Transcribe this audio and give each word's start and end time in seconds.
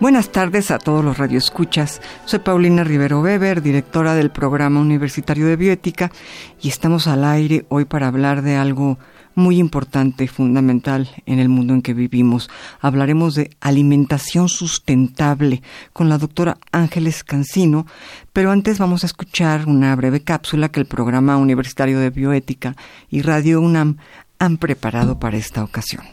Buenas 0.00 0.30
tardes 0.32 0.70
a 0.70 0.78
todos 0.78 1.04
los 1.04 1.18
radioescuchas. 1.18 2.00
Soy 2.24 2.38
Paulina 2.38 2.84
Rivero 2.84 3.20
Weber, 3.20 3.60
directora 3.60 4.14
del 4.14 4.30
Programa 4.30 4.80
Universitario 4.80 5.46
de 5.46 5.56
Bioética, 5.56 6.10
y 6.58 6.68
estamos 6.68 7.06
al 7.06 7.22
aire 7.22 7.66
hoy 7.68 7.84
para 7.84 8.08
hablar 8.08 8.40
de 8.40 8.56
algo 8.56 8.98
muy 9.34 9.58
importante, 9.58 10.26
fundamental 10.26 11.10
en 11.26 11.38
el 11.38 11.50
mundo 11.50 11.74
en 11.74 11.82
que 11.82 11.92
vivimos. 11.92 12.48
Hablaremos 12.80 13.34
de 13.34 13.50
alimentación 13.60 14.48
sustentable 14.48 15.62
con 15.92 16.08
la 16.08 16.16
doctora 16.16 16.56
Ángeles 16.72 17.22
Cancino, 17.22 17.86
pero 18.32 18.52
antes 18.52 18.78
vamos 18.78 19.02
a 19.02 19.06
escuchar 19.06 19.68
una 19.68 19.94
breve 19.96 20.20
cápsula 20.20 20.70
que 20.70 20.80
el 20.80 20.86
Programa 20.86 21.36
Universitario 21.36 22.00
de 22.00 22.08
Bioética 22.08 22.74
y 23.10 23.20
Radio 23.20 23.60
UNAM 23.60 23.98
han 24.38 24.56
preparado 24.56 25.18
para 25.18 25.36
esta 25.36 25.62
ocasión. 25.62 26.04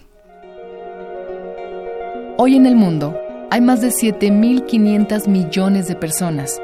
Hoy 2.38 2.58
en 2.58 2.66
el 2.66 2.76
mundo, 2.76 3.18
hay 3.50 3.62
más 3.62 3.82
de 3.82 3.90
7.500 3.90 5.28
millones 5.28 5.88
de 5.88 5.96
personas 5.96 6.60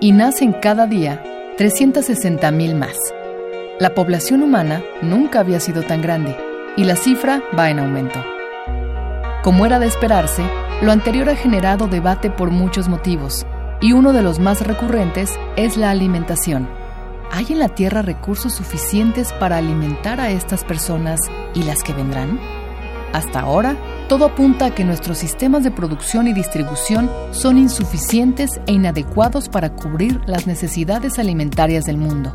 y 0.00 0.12
nacen 0.12 0.52
cada 0.52 0.86
día 0.86 1.22
360.000 1.58 2.74
más. 2.74 2.96
La 3.80 3.94
población 3.94 4.42
humana 4.42 4.82
nunca 5.00 5.40
había 5.40 5.58
sido 5.60 5.82
tan 5.82 6.02
grande 6.02 6.36
y 6.76 6.84
la 6.84 6.96
cifra 6.96 7.42
va 7.58 7.70
en 7.70 7.78
aumento. 7.78 8.22
Como 9.42 9.64
era 9.64 9.78
de 9.78 9.86
esperarse, 9.86 10.42
lo 10.82 10.92
anterior 10.92 11.30
ha 11.30 11.36
generado 11.36 11.86
debate 11.86 12.30
por 12.30 12.50
muchos 12.50 12.88
motivos 12.88 13.46
y 13.80 13.92
uno 13.92 14.12
de 14.12 14.22
los 14.22 14.38
más 14.38 14.66
recurrentes 14.66 15.38
es 15.56 15.76
la 15.76 15.90
alimentación. 15.90 16.68
¿Hay 17.30 17.46
en 17.50 17.58
la 17.58 17.68
Tierra 17.68 18.02
recursos 18.02 18.52
suficientes 18.52 19.32
para 19.34 19.56
alimentar 19.56 20.20
a 20.20 20.30
estas 20.30 20.64
personas 20.64 21.20
y 21.54 21.62
las 21.62 21.82
que 21.82 21.92
vendrán? 21.92 22.57
Hasta 23.12 23.40
ahora, 23.40 23.76
todo 24.08 24.24
apunta 24.24 24.66
a 24.66 24.74
que 24.74 24.84
nuestros 24.84 25.18
sistemas 25.18 25.64
de 25.64 25.70
producción 25.70 26.28
y 26.28 26.32
distribución 26.32 27.10
son 27.30 27.58
insuficientes 27.58 28.50
e 28.66 28.72
inadecuados 28.72 29.48
para 29.48 29.74
cubrir 29.74 30.20
las 30.26 30.46
necesidades 30.46 31.18
alimentarias 31.18 31.84
del 31.84 31.96
mundo. 31.96 32.34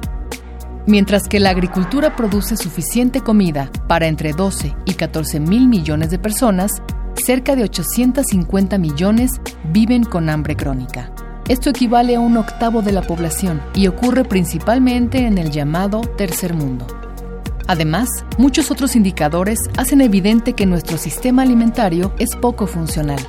Mientras 0.85 1.27
que 1.27 1.39
la 1.39 1.51
agricultura 1.51 2.15
produce 2.15 2.57
suficiente 2.57 3.21
comida 3.21 3.71
para 3.87 4.07
entre 4.07 4.33
12 4.33 4.75
y 4.85 4.93
14 4.95 5.39
mil 5.39 5.67
millones 5.67 6.11
de 6.11 6.19
personas, 6.19 6.71
cerca 7.15 7.55
de 7.55 7.63
850 7.63 8.77
millones 8.77 9.31
viven 9.71 10.03
con 10.03 10.29
hambre 10.29 10.55
crónica. 10.55 11.11
Esto 11.47 11.69
equivale 11.69 12.15
a 12.15 12.19
un 12.19 12.37
octavo 12.37 12.81
de 12.81 12.91
la 12.91 13.01
población 13.01 13.61
y 13.73 13.87
ocurre 13.87 14.23
principalmente 14.25 15.25
en 15.25 15.37
el 15.37 15.51
llamado 15.51 16.01
tercer 16.01 16.53
mundo. 16.53 17.02
Además, 17.67 18.09
muchos 18.37 18.71
otros 18.71 18.95
indicadores 18.95 19.59
hacen 19.77 20.01
evidente 20.01 20.53
que 20.53 20.65
nuestro 20.65 20.97
sistema 20.97 21.43
alimentario 21.43 22.13
es 22.19 22.35
poco 22.35 22.67
funcional. 22.67 23.19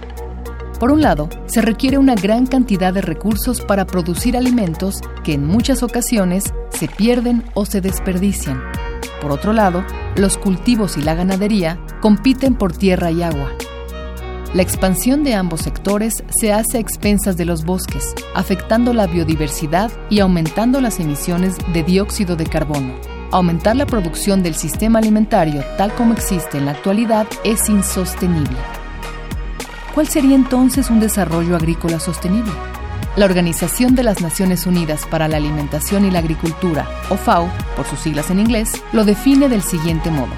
Por 0.80 0.90
un 0.90 1.02
lado, 1.02 1.28
se 1.46 1.62
requiere 1.62 1.98
una 1.98 2.16
gran 2.16 2.46
cantidad 2.46 2.92
de 2.92 3.00
recursos 3.00 3.60
para 3.60 3.86
producir 3.86 4.36
alimentos 4.36 5.00
que 5.22 5.34
en 5.34 5.46
muchas 5.46 5.84
ocasiones 5.84 6.52
se 6.70 6.88
pierden 6.88 7.44
o 7.54 7.64
se 7.64 7.80
desperdician. 7.80 8.60
Por 9.22 9.30
otro 9.30 9.52
lado, 9.52 9.84
los 10.16 10.36
cultivos 10.36 10.96
y 10.96 11.02
la 11.02 11.14
ganadería 11.14 11.78
compiten 12.02 12.56
por 12.56 12.76
tierra 12.76 13.12
y 13.12 13.22
agua. 13.22 13.52
La 14.52 14.62
expansión 14.62 15.24
de 15.24 15.34
ambos 15.34 15.62
sectores 15.62 16.24
se 16.28 16.52
hace 16.52 16.78
a 16.78 16.80
expensas 16.80 17.36
de 17.36 17.44
los 17.44 17.64
bosques, 17.64 18.14
afectando 18.34 18.92
la 18.92 19.06
biodiversidad 19.06 19.90
y 20.10 20.20
aumentando 20.20 20.80
las 20.80 21.00
emisiones 21.00 21.56
de 21.72 21.82
dióxido 21.82 22.36
de 22.36 22.44
carbono 22.46 23.13
aumentar 23.30 23.76
la 23.76 23.86
producción 23.86 24.42
del 24.42 24.54
sistema 24.54 24.98
alimentario 24.98 25.64
tal 25.76 25.92
como 25.94 26.12
existe 26.12 26.58
en 26.58 26.66
la 26.66 26.72
actualidad 26.72 27.26
es 27.44 27.68
insostenible. 27.68 28.56
¿Cuál 29.94 30.08
sería 30.08 30.34
entonces 30.34 30.90
un 30.90 31.00
desarrollo 31.00 31.56
agrícola 31.56 32.00
sostenible? 32.00 32.52
La 33.16 33.26
Organización 33.26 33.94
de 33.94 34.02
las 34.02 34.20
Naciones 34.20 34.66
Unidas 34.66 35.06
para 35.06 35.28
la 35.28 35.36
Alimentación 35.36 36.04
y 36.04 36.10
la 36.10 36.18
Agricultura, 36.18 36.88
o 37.10 37.16
FAO, 37.16 37.48
por 37.76 37.86
sus 37.86 38.00
siglas 38.00 38.30
en 38.30 38.40
inglés, 38.40 38.82
lo 38.92 39.04
define 39.04 39.48
del 39.48 39.62
siguiente 39.62 40.10
modo. 40.10 40.32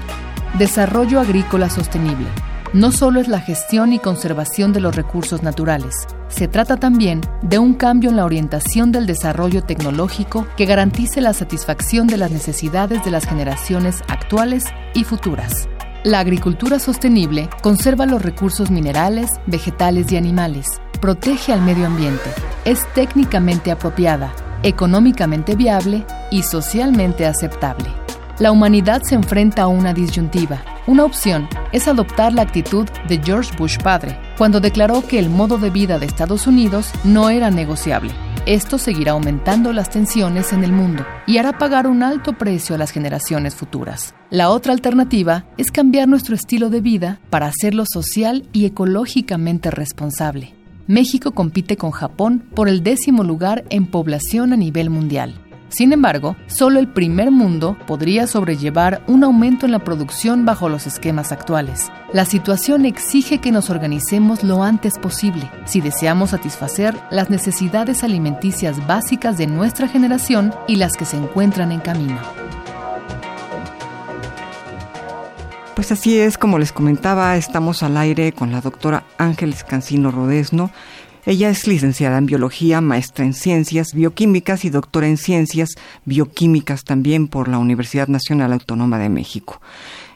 Desarrollo 0.59 1.19
agrícola 1.19 1.69
sostenible 1.69 2.27
no 2.77 2.91
solo 2.91 3.19
es 3.19 3.27
la 3.27 3.39
gestión 3.39 3.91
y 3.91 3.97
conservación 3.97 4.71
de 4.71 4.79
los 4.79 4.95
recursos 4.95 5.41
naturales, 5.41 5.95
se 6.27 6.47
trata 6.47 6.77
también 6.77 7.21
de 7.41 7.57
un 7.57 7.73
cambio 7.73 8.11
en 8.11 8.17
la 8.17 8.23
orientación 8.23 8.91
del 8.91 9.07
desarrollo 9.07 9.63
tecnológico 9.63 10.45
que 10.55 10.67
garantice 10.67 11.19
la 11.19 11.33
satisfacción 11.33 12.05
de 12.05 12.17
las 12.17 12.29
necesidades 12.29 13.03
de 13.03 13.09
las 13.09 13.25
generaciones 13.25 14.03
actuales 14.07 14.65
y 14.93 15.05
futuras. 15.05 15.67
La 16.03 16.19
agricultura 16.19 16.77
sostenible 16.77 17.49
conserva 17.63 18.05
los 18.05 18.21
recursos 18.21 18.69
minerales, 18.69 19.31
vegetales 19.47 20.11
y 20.11 20.17
animales, 20.17 20.67
protege 21.01 21.53
al 21.53 21.63
medio 21.63 21.87
ambiente, 21.87 22.29
es 22.63 22.85
técnicamente 22.93 23.71
apropiada, 23.71 24.31
económicamente 24.61 25.55
viable 25.55 26.05
y 26.29 26.43
socialmente 26.43 27.25
aceptable. 27.25 27.89
La 28.37 28.51
humanidad 28.51 29.01
se 29.01 29.15
enfrenta 29.15 29.63
a 29.63 29.67
una 29.67 29.95
disyuntiva 29.95 30.61
una 30.87 31.03
opción 31.03 31.47
es 31.73 31.87
adoptar 31.87 32.33
la 32.33 32.41
actitud 32.41 32.87
de 33.07 33.21
George 33.21 33.51
Bush 33.57 33.77
padre, 33.77 34.17
cuando 34.37 34.59
declaró 34.59 35.05
que 35.05 35.19
el 35.19 35.29
modo 35.29 35.57
de 35.57 35.69
vida 35.69 35.99
de 35.99 36.05
Estados 36.05 36.47
Unidos 36.47 36.91
no 37.03 37.29
era 37.29 37.51
negociable. 37.51 38.11
Esto 38.45 38.77
seguirá 38.77 39.11
aumentando 39.11 39.73
las 39.73 39.89
tensiones 39.89 40.53
en 40.53 40.63
el 40.63 40.71
mundo 40.71 41.05
y 41.25 41.37
hará 41.37 41.57
pagar 41.57 41.85
un 41.85 42.01
alto 42.01 42.33
precio 42.37 42.75
a 42.75 42.77
las 42.77 42.91
generaciones 42.91 43.53
futuras. 43.53 44.15
La 44.29 44.49
otra 44.49 44.71
alternativa 44.71 45.45
es 45.57 45.69
cambiar 45.69 46.07
nuestro 46.07 46.33
estilo 46.33 46.69
de 46.69 46.79
vida 46.79 47.19
para 47.29 47.47
hacerlo 47.47 47.83
social 47.85 48.47
y 48.53 48.65
ecológicamente 48.65 49.69
responsable. 49.69 50.53
México 50.87 51.31
compite 51.31 51.75
con 51.75 51.91
Japón 51.91 52.47
por 52.55 52.69
el 52.69 52.81
décimo 52.81 53.23
lugar 53.23 53.65
en 53.69 53.87
población 53.87 54.53
a 54.53 54.55
nivel 54.55 54.89
mundial 54.89 55.46
sin 55.69 55.91
embargo, 55.91 56.35
solo 56.47 56.79
el 56.79 56.87
primer 56.87 57.31
mundo 57.31 57.77
podría 57.85 58.25
sobrellevar 58.27 59.01
un 59.07 59.23
aumento 59.23 59.65
en 59.65 59.71
la 59.71 59.79
producción 59.79 60.45
bajo 60.45 60.69
los 60.69 60.87
esquemas 60.87 61.31
actuales. 61.31 61.91
La 62.13 62.25
situación 62.25 62.85
exige 62.85 63.39
que 63.39 63.51
nos 63.51 63.69
organicemos 63.69 64.43
lo 64.43 64.63
antes 64.63 64.97
posible 64.97 65.51
si 65.65 65.81
deseamos 65.81 66.29
satisfacer 66.29 66.95
las 67.11 67.29
necesidades 67.29 68.03
alimenticias 68.03 68.85
básicas 68.87 69.37
de 69.37 69.47
nuestra 69.47 69.87
generación 69.87 70.53
y 70.67 70.77
las 70.77 70.93
que 70.93 71.05
se 71.05 71.17
encuentran 71.17 71.71
en 71.71 71.81
camino. 71.81 72.19
Pues 75.77 75.91
así 75.91 76.17
es, 76.17 76.39
como 76.39 76.57
les 76.57 76.71
comentaba, 76.71 77.37
estamos 77.37 77.83
al 77.83 77.97
aire 77.97 78.31
con 78.31 78.51
la 78.51 78.61
doctora 78.61 79.03
Ángeles 79.19 79.63
Cancino 79.63 80.09
Rodesno, 80.09 80.71
ella 81.27 81.49
es 81.49 81.67
licenciada 81.67 82.17
en 82.17 82.25
biología, 82.25 82.79
maestra 82.79 83.25
en 83.25 83.33
ciencias 83.33 83.93
bioquímicas 83.93 84.63
y 84.63 84.69
doctora 84.69 85.09
en 85.09 85.17
ciencias 85.17 85.71
bioquímicas 86.05 86.85
también 86.85 87.27
por 87.27 87.49
la 87.49 87.57
Universidad 87.57 88.07
Nacional 88.07 88.53
Autónoma 88.53 88.97
de 88.97 89.09
México. 89.09 89.59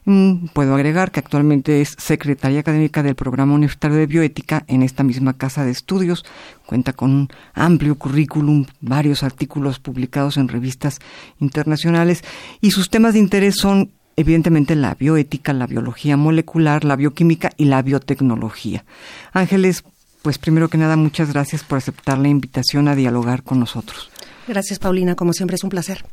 Mm, 0.05 0.45
puedo 0.53 0.73
agregar 0.73 1.11
que 1.11 1.19
actualmente 1.19 1.81
es 1.81 1.97
secretaria 1.99 2.61
académica 2.61 3.03
del 3.03 3.15
Programa 3.15 3.55
Universitario 3.55 3.97
de 3.97 4.07
Bioética 4.07 4.63
en 4.67 4.83
esta 4.83 5.03
misma 5.03 5.33
casa 5.33 5.65
de 5.65 5.71
estudios. 5.71 6.23
Cuenta 6.65 6.93
con 6.93 7.11
un 7.11 7.29
amplio 7.53 7.95
currículum, 7.95 8.65
varios 8.79 9.21
artículos 9.23 9.79
publicados 9.79 10.37
en 10.37 10.47
revistas 10.47 10.99
internacionales 11.41 12.23
y 12.61 12.71
sus 12.71 12.89
temas 12.89 13.15
de 13.15 13.19
interés 13.19 13.57
son 13.57 13.91
evidentemente 14.15 14.77
la 14.77 14.95
bioética, 14.95 15.51
la 15.51 15.67
biología 15.67 16.15
molecular, 16.15 16.85
la 16.85 16.95
bioquímica 16.95 17.51
y 17.57 17.65
la 17.65 17.81
biotecnología. 17.81 18.85
Ángeles, 19.33 19.83
pues 20.21 20.37
primero 20.37 20.69
que 20.69 20.77
nada, 20.77 20.95
muchas 20.95 21.31
gracias 21.31 21.63
por 21.63 21.77
aceptar 21.77 22.17
la 22.17 22.27
invitación 22.27 22.87
a 22.87 22.95
dialogar 22.95 23.43
con 23.43 23.59
nosotros. 23.59 24.09
Gracias, 24.47 24.79
Paulina. 24.79 25.15
Como 25.15 25.33
siempre, 25.33 25.55
es 25.55 25.63
un 25.63 25.69
placer. 25.69 26.05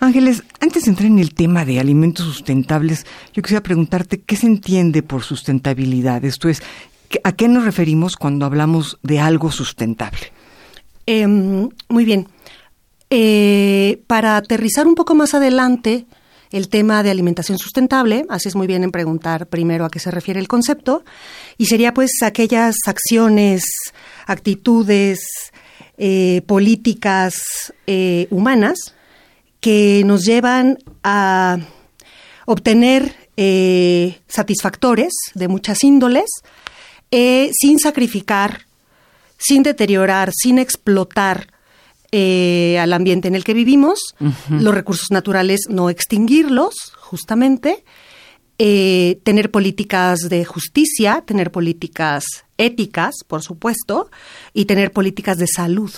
Ángeles, 0.00 0.42
antes 0.60 0.84
de 0.84 0.90
entrar 0.90 1.06
en 1.06 1.18
el 1.18 1.34
tema 1.34 1.64
de 1.64 1.80
alimentos 1.80 2.26
sustentables, 2.26 3.06
yo 3.32 3.42
quisiera 3.42 3.62
preguntarte 3.62 4.20
qué 4.20 4.36
se 4.36 4.46
entiende 4.46 5.02
por 5.02 5.22
sustentabilidad. 5.22 6.24
Esto 6.24 6.48
es, 6.48 6.62
¿a 7.24 7.32
qué 7.32 7.48
nos 7.48 7.64
referimos 7.64 8.16
cuando 8.16 8.44
hablamos 8.44 8.98
de 9.02 9.20
algo 9.20 9.50
sustentable? 9.50 10.32
Em, 11.06 11.68
muy 11.88 12.04
bien. 12.04 12.28
Eh, 13.08 14.02
para 14.06 14.36
aterrizar 14.36 14.86
un 14.86 14.94
poco 14.94 15.14
más 15.14 15.32
adelante, 15.34 16.06
el 16.50 16.68
tema 16.68 17.02
de 17.02 17.10
alimentación 17.10 17.58
sustentable, 17.58 18.24
haces 18.28 18.54
muy 18.54 18.66
bien 18.66 18.84
en 18.84 18.92
preguntar 18.92 19.46
primero 19.46 19.84
a 19.84 19.90
qué 19.90 19.98
se 19.98 20.10
refiere 20.10 20.40
el 20.40 20.48
concepto, 20.48 21.04
y 21.58 21.66
sería 21.66 21.92
pues 21.94 22.10
aquellas 22.22 22.76
acciones, 22.86 23.64
actitudes, 24.26 25.20
eh, 25.98 26.42
políticas 26.46 27.72
eh, 27.86 28.26
humanas 28.30 28.94
que 29.60 30.02
nos 30.04 30.26
llevan 30.26 30.76
a 31.02 31.58
obtener 32.44 33.16
eh, 33.38 34.20
satisfactores 34.28 35.14
de 35.34 35.48
muchas 35.48 35.82
índoles 35.84 36.26
sin 37.10 37.78
sacrificar, 37.78 38.66
sin 39.38 39.62
deteriorar, 39.62 40.32
sin 40.34 40.58
explotar 40.58 41.46
al 42.12 42.92
ambiente 42.92 43.28
en 43.28 43.34
el 43.34 43.44
que 43.44 43.54
vivimos, 43.54 43.98
los 44.48 44.74
recursos 44.74 45.10
naturales 45.10 45.60
no 45.68 45.90
extinguirlos, 45.90 46.74
justamente, 46.96 47.84
tener 48.58 49.50
políticas 49.50 50.20
de 50.28 50.44
justicia, 50.44 51.22
tener 51.26 51.50
políticas 51.50 52.24
éticas, 52.58 53.14
por 53.26 53.42
supuesto, 53.42 54.10
y 54.52 54.64
tener 54.64 54.92
políticas 54.92 55.38
de 55.38 55.46
salud 55.46 55.90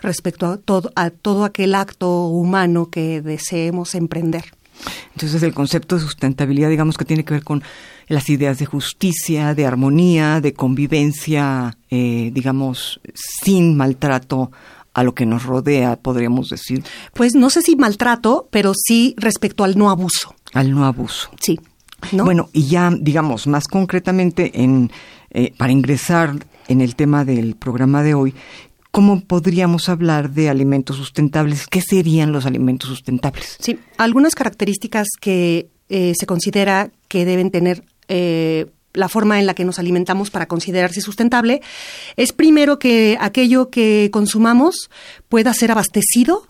respecto 0.00 0.46
a 0.46 0.56
todo, 0.58 0.92
a 0.94 1.10
todo 1.10 1.44
aquel 1.44 1.74
acto 1.74 2.26
humano 2.26 2.90
que 2.90 3.20
deseemos 3.20 3.94
emprender. 3.94 4.44
Entonces 5.12 5.42
el 5.42 5.54
concepto 5.54 5.94
de 5.94 6.02
sustentabilidad, 6.02 6.68
digamos 6.68 6.98
que 6.98 7.04
tiene 7.04 7.24
que 7.24 7.34
ver 7.34 7.44
con 7.44 7.62
las 8.08 8.28
ideas 8.28 8.58
de 8.58 8.66
justicia, 8.66 9.54
de 9.54 9.66
armonía, 9.66 10.40
de 10.40 10.52
convivencia, 10.52 11.76
eh, 11.90 12.30
digamos, 12.32 13.00
sin 13.14 13.76
maltrato 13.76 14.50
a 14.94 15.02
lo 15.02 15.14
que 15.14 15.26
nos 15.26 15.44
rodea, 15.44 15.96
podríamos 15.96 16.48
decir. 16.48 16.82
Pues 17.12 17.34
no 17.34 17.50
sé 17.50 17.62
si 17.62 17.76
maltrato, 17.76 18.48
pero 18.50 18.72
sí 18.74 19.14
respecto 19.18 19.64
al 19.64 19.76
no 19.76 19.90
abuso. 19.90 20.34
Al 20.52 20.70
no 20.70 20.84
abuso. 20.84 21.30
Sí. 21.40 21.58
Bueno, 22.12 22.50
y 22.52 22.66
ya, 22.66 22.90
digamos, 22.90 23.46
más 23.46 23.66
concretamente 23.66 24.62
en 24.62 24.90
eh, 25.36 25.52
para 25.56 25.72
ingresar 25.72 26.46
en 26.68 26.80
el 26.80 26.94
tema 26.94 27.24
del 27.24 27.56
programa 27.56 28.04
de 28.04 28.14
hoy, 28.14 28.34
¿cómo 28.92 29.20
podríamos 29.20 29.88
hablar 29.88 30.30
de 30.30 30.48
alimentos 30.48 30.96
sustentables? 30.96 31.66
¿Qué 31.66 31.80
serían 31.80 32.30
los 32.30 32.46
alimentos 32.46 32.88
sustentables? 32.88 33.56
Sí, 33.58 33.80
algunas 33.98 34.36
características 34.36 35.08
que 35.20 35.70
eh, 35.88 36.12
se 36.16 36.26
considera 36.26 36.92
que 37.08 37.24
deben 37.24 37.50
tener 37.50 37.84
eh, 38.06 38.66
la 38.94 39.08
forma 39.08 39.38
en 39.38 39.46
la 39.46 39.54
que 39.54 39.64
nos 39.64 39.78
alimentamos 39.78 40.30
para 40.30 40.46
considerarse 40.46 41.00
sustentable 41.00 41.60
es 42.16 42.32
primero 42.32 42.78
que 42.78 43.18
aquello 43.20 43.68
que 43.68 44.08
consumamos 44.12 44.90
pueda 45.28 45.52
ser 45.52 45.72
abastecido 45.72 46.48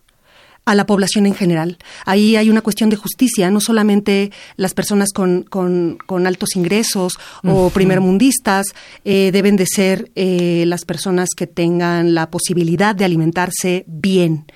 a 0.64 0.75
la 0.75 0.87
población 0.87 1.26
en 1.26 1.35
general. 1.35 1.79
Ahí 2.06 2.37
hay 2.37 2.49
una 2.49 2.62
cuestión 2.62 2.88
de 2.91 2.96
justicia, 2.96 3.50
no 3.50 3.61
solamente 3.61 4.31
las 4.56 4.75
personas 4.75 5.12
con, 5.12 5.43
con, 5.43 6.26
altos 6.26 6.56
ingresos 6.56 7.19
o 7.44 7.69
primermundistas 7.70 8.67
eh, 9.05 9.31
deben 9.31 9.56
de 9.56 9.67
ser 9.67 10.11
eh, 10.14 10.64
las 10.67 10.85
personas 10.85 11.31
que 11.37 11.47
tengan 11.47 12.14
la 12.14 12.31
posibilidad 12.31 12.94
de 12.94 13.05
alimentarse 13.05 13.85
bien, 13.87 14.47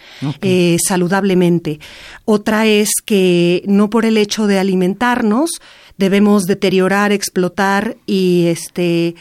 eh, 0.41 0.79
saludablemente. 0.87 1.79
Otra 2.25 2.67
es 2.67 2.91
que 3.05 3.62
no 3.67 3.91
por 3.91 4.06
el 4.06 4.17
hecho 4.17 4.46
de 4.46 4.58
alimentarnos 4.58 5.50
debemos 5.98 6.44
deteriorar, 6.44 7.12
explotar 7.12 7.96
y 8.06 8.46
este 8.46 9.14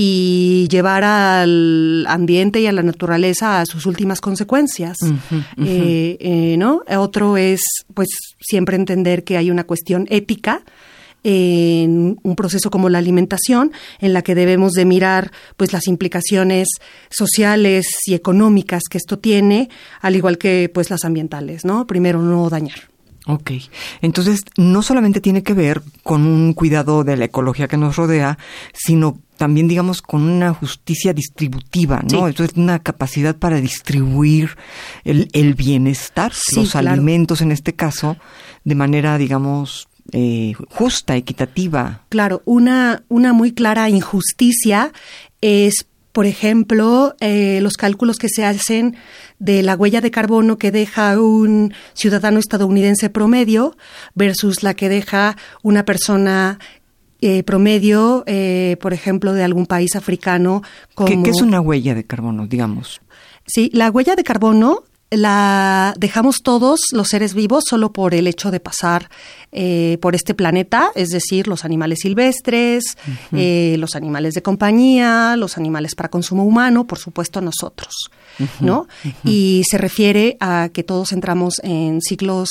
y 0.00 0.68
llevar 0.70 1.02
al 1.02 2.06
ambiente 2.08 2.60
y 2.60 2.68
a 2.68 2.72
la 2.72 2.84
naturaleza 2.84 3.60
a 3.60 3.66
sus 3.66 3.84
últimas 3.84 4.20
consecuencias. 4.20 4.96
Eh, 5.56 6.16
eh, 6.20 6.56
¿no? 6.56 6.82
Otro 6.96 7.36
es, 7.36 7.60
pues, 7.94 8.06
siempre 8.40 8.76
entender 8.76 9.24
que 9.24 9.36
hay 9.36 9.50
una 9.50 9.64
cuestión 9.64 10.06
ética 10.08 10.62
en 11.24 12.16
un 12.22 12.36
proceso 12.36 12.70
como 12.70 12.88
la 12.88 12.98
alimentación, 12.98 13.72
en 13.98 14.12
la 14.12 14.22
que 14.22 14.36
debemos 14.36 14.74
de 14.74 14.84
mirar 14.84 15.32
pues 15.56 15.72
las 15.72 15.88
implicaciones 15.88 16.68
sociales 17.10 17.88
y 18.06 18.14
económicas 18.14 18.84
que 18.88 18.98
esto 18.98 19.18
tiene, 19.18 19.68
al 20.00 20.14
igual 20.14 20.38
que 20.38 20.70
pues 20.72 20.90
las 20.90 21.04
ambientales, 21.04 21.64
¿no? 21.64 21.88
Primero 21.88 22.22
no 22.22 22.48
dañar. 22.48 22.88
Ok, 23.28 23.52
entonces 24.00 24.40
no 24.56 24.82
solamente 24.82 25.20
tiene 25.20 25.42
que 25.42 25.52
ver 25.52 25.82
con 26.02 26.24
un 26.24 26.54
cuidado 26.54 27.04
de 27.04 27.16
la 27.16 27.26
ecología 27.26 27.68
que 27.68 27.76
nos 27.76 27.96
rodea, 27.96 28.38
sino 28.72 29.18
también, 29.36 29.68
digamos, 29.68 30.00
con 30.00 30.22
una 30.22 30.54
justicia 30.54 31.12
distributiva, 31.12 32.02
¿no? 32.10 32.26
Eso 32.26 32.42
es 32.42 32.54
una 32.54 32.78
capacidad 32.78 33.36
para 33.36 33.60
distribuir 33.60 34.56
el, 35.04 35.28
el 35.32 35.54
bienestar, 35.54 36.32
los 36.56 36.74
alimentos 36.74 37.42
en 37.42 37.52
este 37.52 37.74
caso, 37.74 38.16
de 38.64 38.74
manera, 38.74 39.18
digamos, 39.18 39.88
eh, 40.12 40.54
justa, 40.70 41.14
equitativa. 41.16 42.00
Claro, 42.08 42.40
una, 42.46 43.02
una 43.08 43.34
muy 43.34 43.52
clara 43.52 43.90
injusticia 43.90 44.90
es, 45.42 45.86
por 46.18 46.26
ejemplo, 46.26 47.14
eh, 47.20 47.60
los 47.62 47.76
cálculos 47.76 48.18
que 48.18 48.28
se 48.28 48.44
hacen 48.44 48.96
de 49.38 49.62
la 49.62 49.76
huella 49.76 50.00
de 50.00 50.10
carbono 50.10 50.58
que 50.58 50.72
deja 50.72 51.16
un 51.16 51.72
ciudadano 51.94 52.40
estadounidense 52.40 53.08
promedio 53.08 53.76
versus 54.16 54.64
la 54.64 54.74
que 54.74 54.88
deja 54.88 55.36
una 55.62 55.84
persona 55.84 56.58
eh, 57.20 57.44
promedio, 57.44 58.24
eh, 58.26 58.78
por 58.80 58.94
ejemplo, 58.94 59.32
de 59.32 59.44
algún 59.44 59.66
país 59.66 59.94
africano. 59.94 60.64
Como... 60.96 61.22
¿Qué, 61.22 61.30
es 61.30 61.40
una 61.40 61.60
huella 61.60 61.94
de 61.94 62.02
carbono, 62.02 62.48
digamos? 62.48 63.00
Sí, 63.46 63.70
la 63.72 63.88
huella 63.88 64.16
de 64.16 64.24
carbono 64.24 64.82
la 65.10 65.94
dejamos 65.98 66.36
todos 66.42 66.80
los 66.92 67.08
seres 67.08 67.34
vivos 67.34 67.64
solo 67.68 67.92
por 67.92 68.14
el 68.14 68.26
hecho 68.26 68.50
de 68.50 68.60
pasar 68.60 69.10
eh, 69.52 69.98
por 70.02 70.14
este 70.14 70.34
planeta, 70.34 70.90
es 70.94 71.08
decir, 71.08 71.48
los 71.48 71.64
animales 71.64 72.00
silvestres, 72.02 72.84
los 73.30 73.96
animales 73.96 74.34
de 74.34 74.42
compañía, 74.42 75.36
los 75.36 75.56
animales 75.56 75.94
para 75.94 76.10
consumo 76.10 76.44
humano, 76.44 76.86
por 76.86 76.98
supuesto 76.98 77.40
nosotros, 77.40 78.10
¿no? 78.60 78.86
Y 79.24 79.62
se 79.68 79.78
refiere 79.78 80.36
a 80.40 80.68
que 80.72 80.82
todos 80.82 81.12
entramos 81.12 81.60
en 81.62 82.00
ciclos 82.02 82.50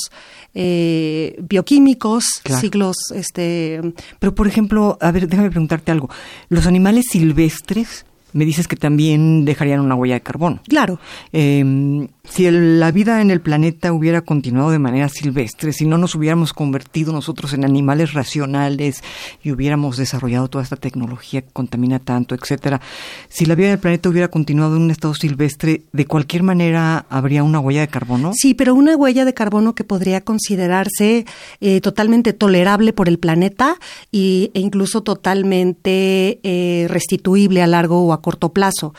eh, 0.59 1.35
bioquímicos, 1.39 2.25
siglos, 2.59 2.95
este... 3.13 3.79
Pero, 4.17 4.33
por 4.33 4.47
ejemplo, 4.47 4.97
a 4.99 5.11
ver, 5.11 5.27
déjame 5.27 5.51
preguntarte 5.51 5.91
algo. 5.91 6.09
¿Los 6.49 6.65
animales 6.65 7.05
silvestres 7.11 8.05
me 8.33 8.45
dices 8.45 8.67
que 8.67 8.75
también 8.75 9.45
dejarían 9.45 9.79
una 9.79 9.95
huella 9.95 10.15
de 10.15 10.21
carbono. 10.21 10.59
Claro. 10.67 10.99
Eh, 11.33 12.07
si 12.29 12.49
la 12.51 12.91
vida 12.91 13.21
en 13.21 13.31
el 13.31 13.41
planeta 13.41 13.93
hubiera 13.93 14.21
continuado 14.21 14.71
de 14.71 14.79
manera 14.79 15.09
silvestre, 15.09 15.71
si 15.71 15.85
no 15.85 15.97
nos 15.97 16.13
hubiéramos 16.13 16.53
convertido 16.53 17.13
nosotros 17.13 17.53
en 17.53 17.63
animales 17.63 18.13
racionales 18.13 19.01
y 19.43 19.51
hubiéramos 19.51 19.97
desarrollado 19.97 20.49
toda 20.49 20.63
esta 20.63 20.75
tecnología 20.75 21.41
que 21.41 21.51
contamina 21.51 21.99
tanto, 21.99 22.35
etcétera, 22.35 22.81
si 23.29 23.45
la 23.45 23.55
vida 23.55 23.69
del 23.69 23.79
planeta 23.79 24.09
hubiera 24.09 24.27
continuado 24.27 24.75
en 24.75 24.83
un 24.83 24.91
estado 24.91 25.13
silvestre, 25.13 25.83
de 25.93 26.05
cualquier 26.05 26.43
manera 26.43 27.05
habría 27.09 27.43
una 27.43 27.59
huella 27.59 27.81
de 27.81 27.87
carbono. 27.87 28.31
Sí, 28.35 28.53
pero 28.53 28.75
una 28.75 28.95
huella 28.95 29.25
de 29.25 29.33
carbono 29.33 29.73
que 29.73 29.83
podría 29.83 30.21
considerarse 30.21 31.25
eh, 31.61 31.81
totalmente 31.81 32.33
tolerable 32.33 32.93
por 32.93 33.07
el 33.07 33.19
planeta 33.19 33.75
e 34.11 34.51
incluso 34.53 35.01
totalmente 35.01 36.39
eh, 36.43 36.87
restituible 36.89 37.61
a 37.61 37.67
largo 37.67 38.05
o 38.05 38.13
a 38.13 38.16
corto 38.21 38.49
plazo. 38.49 38.93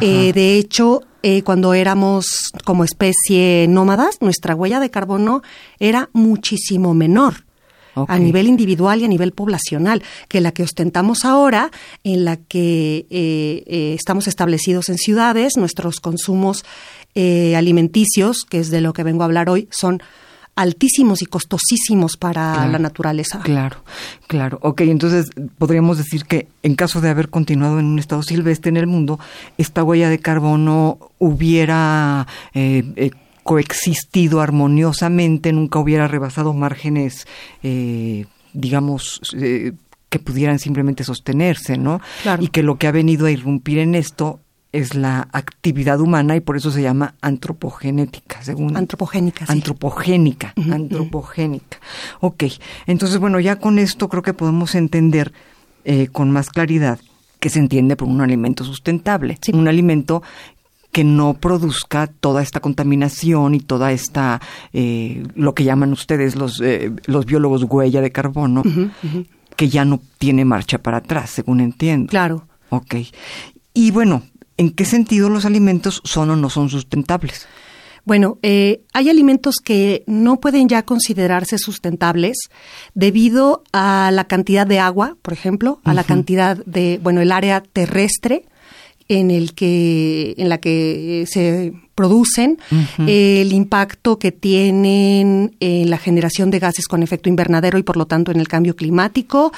Eh, 0.00 0.32
de 0.32 0.56
hecho, 0.56 1.02
eh, 1.28 1.42
cuando 1.42 1.74
éramos 1.74 2.52
como 2.64 2.84
especie 2.84 3.66
nómadas, 3.68 4.18
nuestra 4.20 4.54
huella 4.54 4.78
de 4.78 4.92
carbono 4.92 5.42
era 5.80 6.08
muchísimo 6.12 6.94
menor. 6.94 7.44
a 7.96 8.18
nivel 8.18 8.46
individual 8.46 9.00
y 9.00 9.06
a 9.06 9.08
nivel 9.08 9.32
poblacional, 9.32 10.02
que 10.28 10.42
la 10.42 10.52
que 10.52 10.62
ostentamos 10.62 11.24
ahora, 11.24 11.70
en 12.04 12.26
la 12.26 12.36
que 12.36 13.06
eh, 13.08 13.64
eh, 13.66 13.96
estamos 13.98 14.28
establecidos 14.28 14.90
en 14.90 14.98
ciudades, 14.98 15.56
nuestros 15.56 15.98
consumos 16.00 16.64
alimenticios, 17.16 18.44
que 18.44 18.58
es 18.60 18.70
de 18.70 18.82
lo 18.82 18.92
que 18.92 19.02
vengo 19.02 19.22
a 19.22 19.24
hablar 19.24 19.48
hoy, 19.48 19.66
son 19.70 20.02
altísimos 20.56 21.20
y 21.20 21.26
costosísimos 21.26 22.16
para 22.16 22.66
la 22.66 22.78
naturaleza. 22.78 23.40
Claro, 23.40 23.84
claro. 24.26 24.58
Ok, 24.62 24.80
entonces 24.80 25.30
podríamos 25.58 25.98
decir 25.98 26.24
que 26.24 26.48
en 26.62 26.74
caso 26.74 27.02
de 27.02 27.10
haber 27.10 27.28
continuado 27.28 27.78
en 27.78 27.84
un 27.84 27.98
estado 27.98 28.22
silvestre 28.22 28.70
en 28.70 28.78
el 28.78 28.86
mundo, 28.86 29.20
esta 29.58 29.84
huella 29.84 30.08
de 30.08 30.18
carbono 30.18 30.98
hubiera 31.18 32.26
eh, 32.54 32.84
eh, 32.96 33.10
coexistido 33.42 34.40
armoniosamente, 34.40 35.52
nunca 35.52 35.78
hubiera 35.78 36.08
rebasado 36.08 36.54
márgenes, 36.54 37.26
eh, 37.62 38.24
digamos, 38.54 39.20
que 40.08 40.18
pudieran 40.18 40.58
simplemente 40.58 41.04
sostenerse, 41.04 41.76
¿no? 41.76 42.00
Claro. 42.22 42.42
Y 42.42 42.48
que 42.48 42.62
lo 42.62 42.78
que 42.78 42.86
ha 42.86 42.92
venido 42.92 43.26
a 43.26 43.30
irrumpir 43.30 43.78
en 43.78 43.94
esto 43.94 44.40
es 44.76 44.94
la 44.94 45.28
actividad 45.32 46.00
humana 46.00 46.36
y 46.36 46.40
por 46.40 46.56
eso 46.56 46.70
se 46.70 46.82
llama 46.82 47.14
antropogenética, 47.22 48.42
según 48.42 48.76
antropogénica, 48.76 49.46
sí. 49.46 49.52
antropogénica, 49.52 50.52
antropogénica. 50.56 51.78
Ok, 52.20 52.44
entonces 52.86 53.18
bueno, 53.18 53.40
ya 53.40 53.56
con 53.56 53.78
esto 53.78 54.08
creo 54.08 54.22
que 54.22 54.34
podemos 54.34 54.74
entender 54.74 55.32
eh, 55.84 56.08
con 56.08 56.30
más 56.30 56.50
claridad 56.50 56.98
que 57.40 57.48
se 57.48 57.58
entiende 57.58 57.96
por 57.96 58.08
un 58.08 58.20
alimento 58.20 58.64
sustentable, 58.64 59.38
un 59.54 59.66
alimento 59.66 60.22
que 60.92 61.04
no 61.04 61.34
produzca 61.34 62.06
toda 62.06 62.42
esta 62.42 62.60
contaminación 62.60 63.54
y 63.54 63.60
toda 63.60 63.92
esta, 63.92 64.40
eh, 64.72 65.22
lo 65.34 65.54
que 65.54 65.64
llaman 65.64 65.92
ustedes 65.92 66.36
los, 66.36 66.60
eh, 66.60 66.92
los 67.06 67.26
biólogos 67.26 67.64
huella 67.64 68.00
de 68.00 68.12
carbono, 68.12 68.62
que 69.56 69.68
ya 69.68 69.84
no 69.84 70.00
tiene 70.18 70.44
marcha 70.44 70.78
para 70.78 70.98
atrás, 70.98 71.30
según 71.30 71.60
entiendo. 71.60 72.10
Claro. 72.10 72.46
Ok. 72.70 72.94
Y 73.74 73.90
bueno, 73.90 74.22
¿en 74.56 74.70
qué 74.70 74.84
sentido 74.84 75.28
los 75.28 75.44
alimentos 75.44 76.00
son 76.04 76.30
o 76.30 76.36
no 76.36 76.50
son 76.50 76.68
sustentables? 76.68 77.46
Bueno, 78.06 78.38
eh, 78.42 78.82
hay 78.92 79.10
alimentos 79.10 79.56
que 79.56 80.04
no 80.06 80.38
pueden 80.38 80.68
ya 80.68 80.84
considerarse 80.84 81.58
sustentables 81.58 82.36
debido 82.94 83.64
a 83.72 84.10
la 84.12 84.28
cantidad 84.28 84.64
de 84.64 84.78
agua, 84.78 85.16
por 85.22 85.32
ejemplo, 85.32 85.80
a 85.82 85.92
la 85.92 86.04
cantidad 86.04 86.56
de, 86.66 87.00
bueno, 87.02 87.20
el 87.20 87.32
área 87.32 87.60
terrestre 87.60 88.44
en 89.08 89.32
el 89.32 89.54
que 89.54 90.34
en 90.38 90.48
la 90.48 90.58
que 90.58 91.24
se 91.28 91.72
producen, 91.96 92.58
el 92.98 93.52
impacto 93.52 94.18
que 94.18 94.30
tienen 94.30 95.56
en 95.58 95.90
la 95.90 95.98
generación 95.98 96.50
de 96.50 96.58
gases 96.60 96.86
con 96.86 97.02
efecto 97.02 97.28
invernadero 97.28 97.78
y 97.78 97.82
por 97.82 97.96
lo 97.96 98.06
tanto 98.06 98.30
en 98.30 98.38
el 98.38 98.46
cambio 98.46 98.76
climático, 98.76 99.52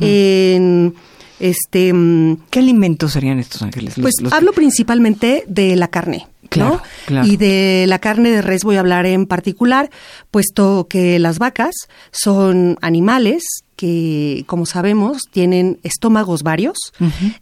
en 0.00 0.94
este 1.40 1.92
mm, 1.92 2.36
¿Qué 2.50 2.58
alimentos 2.58 3.12
serían 3.12 3.38
estos 3.38 3.62
ángeles? 3.62 3.94
pues 4.00 4.14
hablo 4.30 4.52
principalmente 4.52 5.44
de 5.46 5.76
la 5.76 5.88
carne. 5.88 6.28
¿no? 6.56 6.80
Y 7.24 7.36
de 7.36 7.84
la 7.88 7.98
carne 7.98 8.30
de 8.30 8.42
res 8.42 8.62
voy 8.62 8.76
a 8.76 8.80
hablar 8.80 9.06
en 9.06 9.26
particular, 9.26 9.90
puesto 10.30 10.86
que 10.88 11.18
las 11.18 11.40
vacas 11.40 11.74
son 12.12 12.78
animales 12.80 13.42
que, 13.74 14.44
como 14.46 14.66
sabemos, 14.66 15.22
tienen 15.32 15.80
estómagos 15.82 16.44
varios 16.44 16.76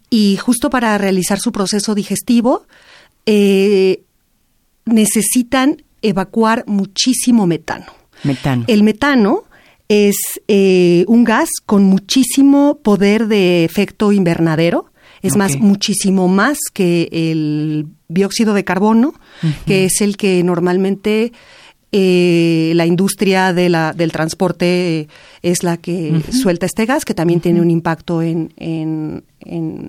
y 0.09 0.37
justo 0.39 0.71
para 0.71 0.97
realizar 0.97 1.39
su 1.39 1.53
proceso 1.53 1.95
digestivo 1.95 2.67
eh, 3.27 4.03
necesitan 4.85 5.83
evacuar 6.01 6.65
muchísimo 6.67 7.47
metano. 7.47 7.87
Metano. 8.25 8.65
El 8.67 8.83
metano 8.83 9.45
es 9.93 10.17
eh, 10.49 11.05
un 11.07 11.25
gas 11.25 11.51
con 11.67 11.85
muchísimo 11.85 12.79
poder 12.83 13.29
de 13.29 13.65
efecto 13.65 14.13
invernadero. 14.13 14.87
Es 15.21 15.37
más, 15.37 15.57
muchísimo 15.59 16.27
más 16.27 16.59
que 16.73 17.09
el 17.13 17.87
dióxido 18.09 18.55
de 18.55 18.65
carbono, 18.65 19.15
que 19.67 19.85
es 19.85 20.01
el 20.01 20.17
que 20.17 20.43
normalmente 20.43 21.33
eh, 21.93 22.73
la 22.75 22.87
industria 22.87 23.53
de 23.53 23.69
la, 23.69 23.93
del 23.93 24.11
transporte 24.11 25.09
es 25.43 25.63
la 25.63 25.77
que 25.77 26.23
suelta 26.33 26.67
este 26.67 26.87
gas, 26.87 27.05
que 27.05 27.15
también 27.15 27.41
tiene 27.41 27.61
un 27.61 27.71
impacto 27.71 28.23
en, 28.23 28.53
en, 28.57 29.23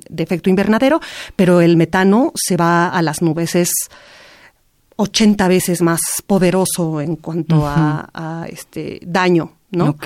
de 0.10 0.24
efecto 0.24 0.50
invernadero, 0.50 1.00
pero 1.36 1.62
el 1.62 1.78
metano 1.78 2.32
se 2.36 2.58
va 2.58 2.90
a 2.90 3.02
las 3.02 3.22
nubes, 3.22 3.56
es 3.56 3.72
80 4.98 5.48
veces 5.48 5.82
más 5.82 6.02
poderoso 6.28 7.02
en 7.02 7.16
cuanto 7.16 7.64
a, 7.66 8.46
este 8.50 9.00
daño, 9.06 9.54
¿no? 9.74 9.98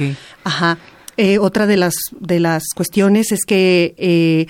Ajá. 0.44 0.78
Eh, 1.18 1.40
otra 1.40 1.66
de 1.66 1.78
las, 1.78 1.96
de 2.20 2.40
las 2.40 2.64
cuestiones 2.76 3.32
es 3.32 3.44
que 3.46 3.96
eh, 3.98 4.48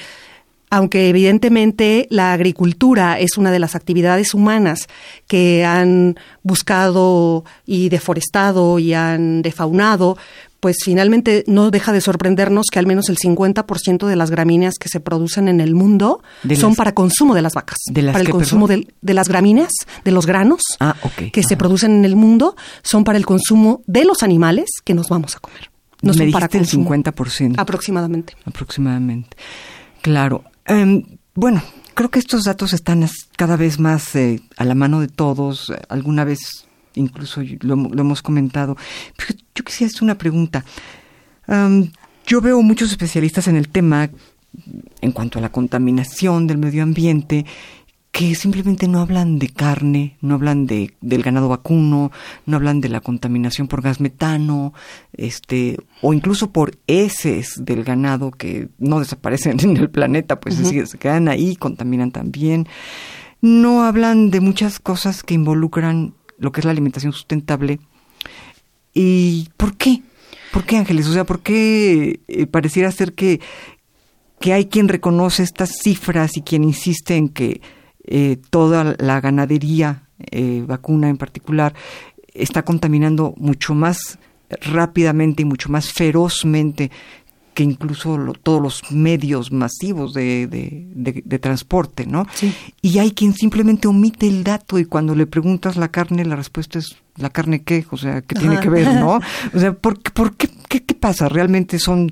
aunque 0.69 1.07
evidentemente 1.07 2.07
la 2.09 2.33
agricultura 2.33 3.19
es 3.19 3.37
una 3.37 3.51
de 3.51 3.59
las 3.59 3.75
actividades 3.75 4.33
humanas 4.33 4.87
que 5.27 5.63
han 5.63 6.19
buscado 6.43 7.45
y 7.65 7.87
deforestado 7.89 8.77
y 8.77 8.93
han 8.93 9.41
defaunado, 9.43 10.17
pues 10.59 10.77
finalmente 10.83 11.43
no 11.47 11.71
deja 11.71 11.91
de 11.91 12.01
sorprendernos 12.01 12.67
que 12.71 12.79
al 12.79 12.87
menos 12.87 13.09
el 13.09 13.17
50% 13.17 14.07
de 14.07 14.15
las 14.15 14.31
gramíneas 14.31 14.75
que 14.79 14.89
se 14.89 14.99
producen 14.99 15.47
en 15.47 15.61
el 15.61 15.75
mundo 15.75 16.21
son 16.55 16.75
para 16.75 16.93
consumo 16.93 17.35
de 17.35 17.41
las 17.41 17.53
vacas. 17.53 17.77
para 17.93 18.19
el 18.19 18.29
consumo 18.29 18.67
de, 18.67 18.87
las 19.01 19.27
gramíneas, 19.27 19.71
de 20.03 20.11
los 20.11 20.25
granos 20.25 20.61
ah, 20.79 20.95
que 21.31 21.43
se 21.43 21.57
producen 21.57 21.91
en 21.91 22.05
el 22.05 22.15
mundo, 22.15 22.55
son 22.83 23.03
para 23.03 23.17
el 23.17 23.25
consumo 23.25 23.81
de 23.87 24.05
los 24.05 24.23
animales 24.23 24.69
que 24.83 24.93
nos 24.93 25.09
vamos 25.09 25.35
a 25.35 25.39
comer. 25.39 25.69
No 26.01 26.13
son 26.13 26.31
para 26.31 26.45
el 26.45 26.67
50%. 26.67 27.55
Aproximadamente. 27.57 28.33
Aproximadamente. 28.45 29.35
Claro. 30.01 30.43
Em, 30.65 31.03
bueno, 31.33 31.63
creo 31.95 32.09
que 32.09 32.19
estos 32.19 32.43
datos 32.43 32.73
están 32.73 33.07
cada 33.35 33.55
vez 33.55 33.79
más 33.79 34.15
eh, 34.15 34.41
a 34.57 34.63
la 34.63 34.75
mano 34.75 34.99
de 34.99 35.07
todos. 35.07 35.73
Alguna 35.89 36.23
vez 36.23 36.66
incluso 36.97 37.41
lo, 37.61 37.73
hemos 37.73 38.21
comentado. 38.21 38.75
yo 39.55 39.63
quisiera 39.63 39.89
hacer 39.89 40.03
una 40.03 40.17
pregunta. 40.17 40.65
Yo 42.25 42.41
veo 42.41 42.61
muchos 42.61 42.91
especialistas 42.91 43.47
en 43.47 43.55
el 43.55 43.69
tema 43.69 44.09
en 45.01 45.11
cuanto 45.11 45.39
a 45.39 45.41
la 45.41 45.51
contaminación 45.51 46.47
del 46.47 46.57
medio 46.57 46.83
ambiente 46.83 47.45
que 48.17 48.33
simplemente 48.33 48.87
no 48.87 48.99
hablan 48.99 49.37
de 49.37 49.49
carne, 49.49 50.17
no 50.21 50.33
hablan 50.33 50.65
de, 50.65 50.95
del 51.01 51.21
ganado 51.21 51.49
vacuno, 51.49 52.11
no 52.47 52.55
hablan 52.55 52.81
de 52.81 52.89
la 52.89 52.99
contaminación 52.99 53.67
por 53.67 53.83
gas 53.83 53.99
metano, 53.99 54.73
este, 55.13 55.77
o 56.01 56.13
incluso 56.13 56.51
por 56.51 56.79
heces 56.87 57.53
del 57.63 57.83
ganado 57.83 58.31
que 58.31 58.69
no 58.79 58.99
desaparecen 58.99 59.59
en 59.63 59.77
el 59.77 59.91
planeta, 59.91 60.39
pues 60.39 60.55
se 60.55 60.97
quedan 60.97 61.27
ahí, 61.27 61.55
contaminan 61.55 62.11
también. 62.11 62.67
No 63.41 63.83
hablan 63.83 64.31
de 64.31 64.41
muchas 64.41 64.79
cosas 64.79 65.21
que 65.21 65.35
involucran 65.35 66.15
lo 66.37 66.51
que 66.51 66.61
es 66.61 66.65
la 66.65 66.71
alimentación 66.71 67.13
sustentable. 67.13 67.79
¿Y 68.93 69.49
por 69.57 69.77
qué? 69.77 70.01
¿Por 70.51 70.65
qué, 70.65 70.77
Ángeles? 70.77 71.07
O 71.07 71.13
sea, 71.13 71.25
¿por 71.25 71.41
qué 71.41 72.21
eh, 72.27 72.47
pareciera 72.47 72.91
ser 72.91 73.13
que, 73.13 73.41
que 74.39 74.53
hay 74.53 74.65
quien 74.65 74.87
reconoce 74.87 75.43
estas 75.43 75.71
cifras 75.81 76.37
y 76.37 76.41
quien 76.41 76.63
insiste 76.63 77.15
en 77.15 77.29
que 77.29 77.61
eh, 78.05 78.37
toda 78.49 78.95
la 78.99 79.19
ganadería 79.21 80.07
eh, 80.31 80.63
vacuna 80.65 81.09
en 81.09 81.17
particular 81.17 81.75
está 82.33 82.63
contaminando 82.63 83.33
mucho 83.37 83.73
más 83.73 84.17
rápidamente 84.49 85.41
y 85.41 85.45
mucho 85.45 85.69
más 85.69 85.91
ferozmente 85.91 86.91
que 87.57 87.63
incluso 87.63 88.19
todos 88.43 88.61
los 88.61 88.91
medios 88.91 89.51
masivos 89.51 90.13
de, 90.13 90.45
de, 90.45 91.39
transporte, 91.39 92.05
¿no? 92.05 92.27
Y 92.83 92.99
hay 92.99 93.13
quien 93.13 93.33
simplemente 93.33 93.87
omite 93.87 94.27
el 94.27 94.43
dato 94.43 94.77
y 94.77 94.85
cuando 94.85 95.15
le 95.15 95.25
preguntas 95.25 95.75
la 95.75 95.87
carne, 95.87 96.23
la 96.23 96.35
respuesta 96.35 96.77
es 96.77 96.97
¿la 97.15 97.31
carne 97.31 97.63
qué? 97.63 97.83
O 97.89 97.97
sea, 97.97 98.21
¿qué 98.21 98.35
tiene 98.35 98.59
que 98.59 98.69
ver, 98.69 98.85
no? 98.93 99.19
O 99.55 99.59
sea, 99.59 99.73
¿por, 99.73 99.99
por 100.13 100.35
qué, 100.35 100.51
qué, 100.69 100.83
qué 100.83 100.93
pasa? 100.93 101.29
¿Realmente 101.29 101.79
son... 101.79 102.11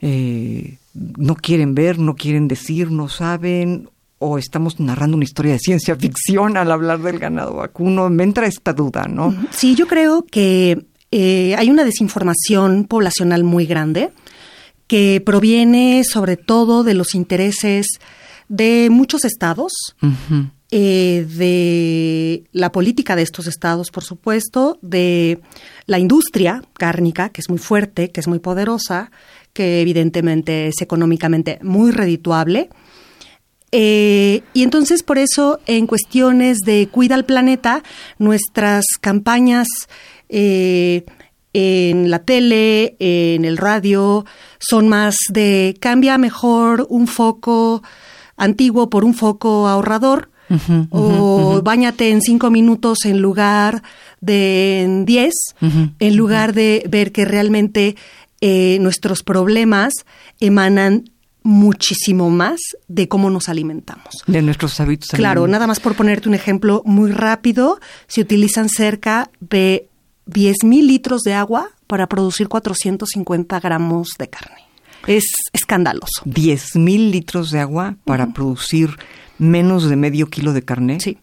Eh, 0.00 0.78
no 0.94 1.34
quieren 1.34 1.74
ver, 1.74 1.98
no 1.98 2.16
quieren 2.16 2.48
decir, 2.48 2.90
no 2.90 3.10
saben 3.10 3.90
o 4.18 4.38
estamos 4.38 4.80
narrando 4.80 5.18
una 5.18 5.24
historia 5.24 5.52
de 5.52 5.58
ciencia 5.58 5.94
ficción 5.96 6.56
al 6.56 6.72
hablar 6.72 7.00
del 7.00 7.18
ganado 7.18 7.56
vacuno? 7.56 8.08
Me 8.08 8.22
entra 8.22 8.46
esta 8.46 8.72
duda, 8.72 9.04
¿no? 9.06 9.36
Sí, 9.50 9.74
yo 9.74 9.86
creo 9.88 10.24
que 10.24 10.86
eh, 11.10 11.54
hay 11.54 11.68
una 11.68 11.84
desinformación 11.84 12.84
poblacional 12.84 13.44
muy 13.44 13.66
grande 13.66 14.10
que 14.86 15.22
proviene 15.24 16.02
sobre 16.04 16.36
todo 16.36 16.84
de 16.84 16.94
los 16.94 17.14
intereses 17.14 17.86
de 18.48 18.88
muchos 18.90 19.24
estados, 19.24 19.72
eh, 20.70 21.26
de 21.28 22.44
la 22.52 22.70
política 22.70 23.16
de 23.16 23.22
estos 23.22 23.46
estados, 23.46 23.90
por 23.90 24.04
supuesto, 24.04 24.78
de 24.82 25.40
la 25.86 25.98
industria 25.98 26.62
cárnica, 26.74 27.30
que 27.30 27.40
es 27.40 27.48
muy 27.48 27.58
fuerte, 27.58 28.10
que 28.10 28.20
es 28.20 28.28
muy 28.28 28.38
poderosa, 28.38 29.10
que 29.52 29.80
evidentemente 29.80 30.68
es 30.68 30.80
económicamente 30.80 31.58
muy 31.62 31.90
redituable, 31.90 32.68
eh, 33.72 34.42
y 34.54 34.62
entonces 34.62 35.02
por 35.02 35.18
eso 35.18 35.60
en 35.66 35.86
cuestiones 35.86 36.58
de 36.58 36.88
cuida 36.90 37.14
al 37.14 37.26
planeta, 37.26 37.82
nuestras 38.18 38.84
campañas 39.00 39.66
eh, 40.28 41.04
en 41.58 42.10
la 42.10 42.18
tele, 42.18 42.96
en 42.98 43.46
el 43.46 43.56
radio, 43.56 44.26
son 44.58 44.88
más 44.88 45.16
de 45.30 45.74
cambia 45.80 46.18
mejor 46.18 46.86
un 46.90 47.06
foco 47.06 47.82
antiguo 48.36 48.90
por 48.90 49.06
un 49.06 49.14
foco 49.14 49.66
ahorrador. 49.66 50.30
o 50.90 51.60
bañate 51.64 52.10
en 52.10 52.20
cinco 52.20 52.50
minutos 52.50 52.98
en 53.04 53.20
lugar 53.20 53.82
de 54.20 54.82
en 54.82 55.06
diez, 55.06 55.34
en 55.98 56.16
lugar 56.16 56.52
de 56.52 56.84
ver 56.88 57.10
que 57.10 57.24
realmente 57.24 57.96
eh, 58.42 58.76
nuestros 58.80 59.22
problemas 59.22 59.94
emanan 60.38 61.10
muchísimo 61.42 62.28
más 62.28 62.60
de 62.86 63.08
cómo 63.08 63.30
nos 63.30 63.48
alimentamos. 63.48 64.22
De 64.26 64.42
nuestros 64.42 64.78
hábitos. 64.78 65.08
Claro, 65.10 65.48
nada 65.48 65.66
más 65.66 65.80
por 65.80 65.96
ponerte 65.96 66.28
un 66.28 66.34
ejemplo 66.34 66.82
muy 66.84 67.12
rápido, 67.12 67.80
se 68.08 68.20
utilizan 68.20 68.68
cerca 68.68 69.30
de 69.40 69.88
10.000 70.26 70.86
litros 70.86 71.22
de 71.22 71.34
agua 71.34 71.70
para 71.86 72.08
producir 72.08 72.48
450 72.48 73.60
gramos 73.60 74.10
de 74.18 74.28
carne. 74.28 74.62
Es 75.06 75.24
escandaloso. 75.52 76.24
10.000 76.24 77.10
litros 77.10 77.50
de 77.50 77.60
agua 77.60 77.96
para 78.04 78.32
producir 78.32 78.96
menos 79.38 79.88
de 79.88 79.96
medio 79.96 80.28
kilo 80.28 80.52
de 80.52 80.62
carne. 80.62 80.98
Sí. 81.00 81.18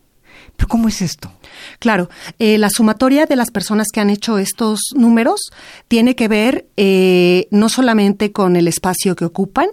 ¿Pero 0.55 0.67
cómo 0.67 0.87
es 0.87 1.01
esto? 1.01 1.31
Claro, 1.79 2.09
eh, 2.39 2.57
la 2.57 2.69
sumatoria 2.69 3.25
de 3.25 3.35
las 3.35 3.49
personas 3.51 3.87
que 3.91 3.99
han 3.99 4.09
hecho 4.09 4.37
estos 4.37 4.79
números 4.95 5.41
tiene 5.87 6.15
que 6.15 6.27
ver 6.27 6.67
eh, 6.77 7.47
no 7.51 7.69
solamente 7.69 8.31
con 8.31 8.55
el 8.55 8.67
espacio 8.67 9.15
que 9.15 9.25
ocupan, 9.25 9.67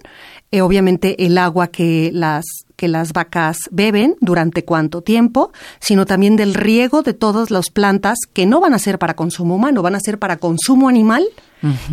eh, 0.50 0.62
obviamente 0.62 1.24
el 1.24 1.38
agua 1.38 1.68
que 1.68 2.10
las 2.12 2.44
que 2.80 2.88
las 2.88 3.12
vacas 3.12 3.58
beben 3.70 4.16
durante 4.22 4.64
cuánto 4.64 5.02
tiempo, 5.02 5.52
sino 5.80 6.06
también 6.06 6.36
del 6.36 6.54
riego 6.54 7.02
de 7.02 7.12
todas 7.12 7.50
las 7.50 7.68
plantas 7.68 8.16
que 8.32 8.46
no 8.46 8.58
van 8.58 8.72
a 8.72 8.78
ser 8.78 8.98
para 8.98 9.14
consumo 9.14 9.56
humano, 9.56 9.82
van 9.82 9.96
a 9.96 10.00
ser 10.00 10.18
para 10.18 10.38
consumo 10.38 10.88
animal 10.88 11.26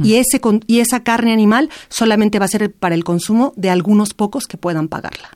y, 0.02 0.16
ese, 0.16 0.40
y 0.66 0.80
esa 0.80 1.04
carne 1.04 1.34
animal 1.34 1.70
solamente 1.90 2.40
va 2.40 2.46
a 2.46 2.48
ser 2.48 2.74
para 2.74 2.96
el 2.96 3.04
consumo 3.04 3.52
de 3.58 3.70
algunos 3.70 4.14
pocos 4.14 4.48
que 4.48 4.56
puedan 4.56 4.88
pagarla. 4.88 5.30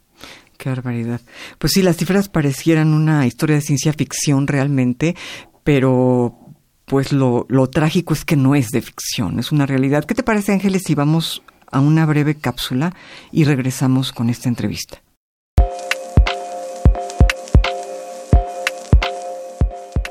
Qué 0.57 0.69
barbaridad. 0.69 1.19
Pues 1.57 1.73
sí, 1.73 1.81
las 1.81 1.97
cifras 1.97 2.29
parecieran 2.29 2.93
una 2.93 3.27
historia 3.27 3.57
de 3.57 3.61
ciencia 3.61 3.91
ficción 3.91 4.47
realmente, 4.47 5.17
pero 5.65 6.39
pues 6.85 7.11
lo, 7.11 7.45
lo 7.49 7.67
trágico 7.67 8.13
es 8.13 8.23
que 8.23 8.37
no 8.37 8.55
es 8.55 8.69
de 8.69 8.81
ficción, 8.81 9.37
es 9.37 9.51
una 9.51 9.65
realidad. 9.65 10.05
¿Qué 10.05 10.15
te 10.15 10.23
parece, 10.23 10.53
Ángeles, 10.53 10.83
si 10.85 10.95
vamos 10.95 11.43
a 11.71 11.79
una 11.79 12.05
breve 12.05 12.35
cápsula 12.35 12.93
y 13.31 13.43
regresamos 13.45 14.11
con 14.11 14.29
esta 14.29 14.49
entrevista? 14.49 15.01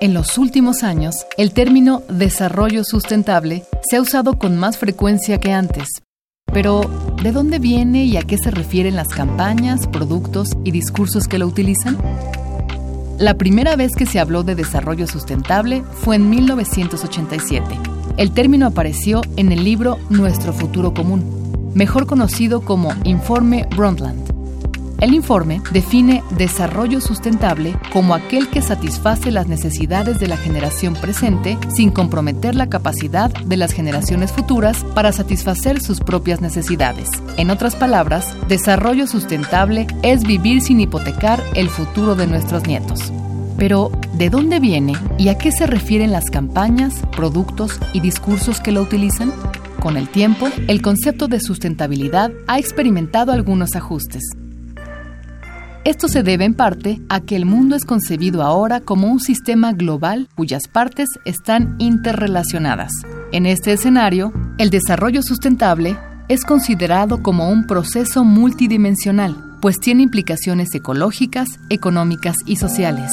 En 0.00 0.14
los 0.14 0.38
últimos 0.38 0.83
años, 0.83 1.14
el 1.37 1.52
término 1.52 2.02
desarrollo 2.09 2.85
sustentable 2.85 3.64
se 3.83 3.97
ha 3.97 4.00
usado 4.00 4.38
con 4.38 4.57
más 4.57 4.79
frecuencia 4.79 5.38
que 5.38 5.52
antes. 5.52 5.88
Pero, 6.52 6.81
¿de 7.23 7.33
dónde 7.33 7.59
viene 7.59 8.07
y 8.07 8.17
a 8.17 8.23
qué 8.23 8.38
se 8.38 8.50
refieren 8.50 8.97
las 8.97 9.09
campañas, 9.09 9.87
productos 9.87 10.49
y 10.64 10.71
discursos 10.71 11.29
que 11.29 11.38
lo 11.38 11.47
utilizan? 11.47 11.99
La 13.19 13.35
primera 13.35 13.76
vez 13.76 13.93
que 13.95 14.07
se 14.07 14.19
habló 14.19 14.43
de 14.43 14.55
desarrollo 14.55 15.07
sustentable 15.07 15.85
fue 15.93 16.17
en 16.17 16.31
1987. 16.31 18.00
El 18.17 18.33
término 18.33 18.67
apareció 18.67 19.23
en 19.37 19.52
el 19.52 19.64
libro 19.64 19.99
Nuestro 20.09 20.52
futuro 20.52 20.95
común, 20.95 21.73
mejor 21.75 22.07
conocido 22.07 22.61
como 22.62 22.93
Informe 23.05 23.67
Brundtland 23.76 24.31
el 25.00 25.14
informe 25.14 25.62
define 25.73 26.23
desarrollo 26.37 27.00
sustentable 27.00 27.75
como 27.93 28.14
aquel 28.14 28.49
que 28.49 28.61
satisface 28.61 29.31
las 29.31 29.49
necesidades 29.49 30.21
de 30.21 30.29
la 30.29 30.37
generación 30.37 30.95
presente 30.95 31.59
sin 31.75 31.90
comprometer 31.90 32.55
la 32.55 32.69
capacidad 32.69 33.31
de 33.31 33.57
las 33.57 33.73
generaciones 33.73 34.31
futuras 34.31 34.85
para 34.95 35.12
satisfacer 35.12 35.81
sus 35.81 36.00
propias 36.00 36.43
necesidades. 36.43 37.09
En 37.38 37.50
otras 37.50 37.76
palabras, 37.76 38.37
desarrollo 38.49 39.07
sustentable 39.07 39.87
es 40.02 40.23
vivir 40.23 40.61
sin 40.61 40.81
hipotecar 40.81 41.43
el 41.55 41.71
futuro 41.71 42.14
de 42.14 42.26
nuestros 42.26 42.67
nietos. 42.67 43.11
Pero, 43.61 43.93
¿de 44.14 44.31
dónde 44.31 44.59
viene 44.59 44.95
y 45.19 45.29
a 45.29 45.37
qué 45.37 45.52
se 45.52 45.67
refieren 45.67 46.12
las 46.12 46.31
campañas, 46.31 46.95
productos 47.14 47.79
y 47.93 48.00
discursos 48.00 48.59
que 48.59 48.73
lo 48.73 48.81
utilizan? 48.81 49.35
Con 49.83 49.99
el 49.99 50.09
tiempo, 50.09 50.49
el 50.67 50.81
concepto 50.81 51.29
de 51.29 51.40
sustentabilidad 51.40 52.33
ha 52.47 52.59
experimentado 52.59 53.33
algunos 53.33 53.76
ajustes. 53.76 54.23
Esto 55.85 56.09
se 56.09 56.23
debe 56.23 56.47
en 56.47 56.55
parte 56.55 57.02
a 57.11 57.21
que 57.21 57.37
el 57.37 57.45
mundo 57.45 57.76
es 57.76 57.85
concebido 57.85 58.43
ahora 58.43 58.81
como 58.81 59.09
un 59.09 59.21
sistema 59.21 59.75
global 59.75 60.31
cuyas 60.37 60.62
partes 60.67 61.09
están 61.26 61.76
interrelacionadas. 61.79 62.93
En 63.31 63.45
este 63.45 63.75
escenario, 63.75 64.33
el 64.57 64.71
desarrollo 64.71 65.23
sustentable 65.23 65.99
es 66.29 66.45
considerado 66.45 67.23
como 67.23 67.50
un 67.50 67.67
proceso 67.67 68.25
multidimensional, 68.25 69.37
pues 69.61 69.79
tiene 69.81 70.02
implicaciones 70.02 70.75
ecológicas, 70.75 71.49
económicas 71.69 72.37
y 72.47 72.57
sociales. 72.57 73.11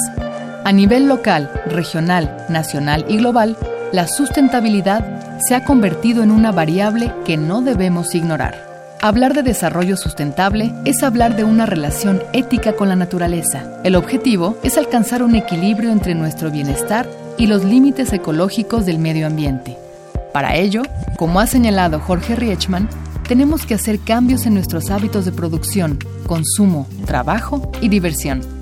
A 0.68 0.74
nivel 0.74 1.08
local, 1.08 1.50
regional, 1.68 2.46
nacional 2.50 3.06
y 3.08 3.16
global, 3.16 3.56
la 3.94 4.06
sustentabilidad 4.06 5.40
se 5.40 5.56
ha 5.56 5.64
convertido 5.64 6.24
en 6.24 6.30
una 6.30 6.52
variable 6.52 7.14
que 7.24 7.38
no 7.38 7.62
debemos 7.62 8.14
ignorar. 8.16 8.68
Hablar 9.02 9.34
de 9.34 9.44
desarrollo 9.44 9.96
sustentable 9.96 10.74
es 10.84 11.04
hablar 11.04 11.38
de 11.38 11.46
una 11.46 11.66
relación 11.66 12.22
ética 12.34 12.74
con 12.74 12.90
la 12.90 12.98
naturaleza. 12.98 13.80
El 13.86 13.96
objetivo 13.96 14.58
es 14.62 14.78
alcanzar 14.78 15.24
un 15.24 15.36
equilibrio 15.36 15.90
entre 15.90 16.16
nuestro 16.16 16.52
bienestar 16.52 17.08
y 17.38 17.48
los 17.48 17.64
límites 17.64 18.12
ecológicos 18.12 18.86
del 18.86 19.00
medio 19.00 19.26
ambiente. 19.26 19.78
Para 20.34 20.58
ello, 20.58 20.82
como 21.16 21.40
ha 21.40 21.48
señalado 21.48 22.02
Jorge 22.02 22.36
Riechman, 22.36 22.90
tenemos 23.26 23.66
que 23.66 23.76
hacer 23.76 24.02
cambios 24.02 24.46
en 24.46 24.56
nuestros 24.56 24.92
hábitos 24.92 25.24
de 25.24 25.32
producción, 25.32 25.98
consumo, 26.26 26.90
trabajo 27.06 27.72
y 27.80 27.88
diversión. 27.88 28.57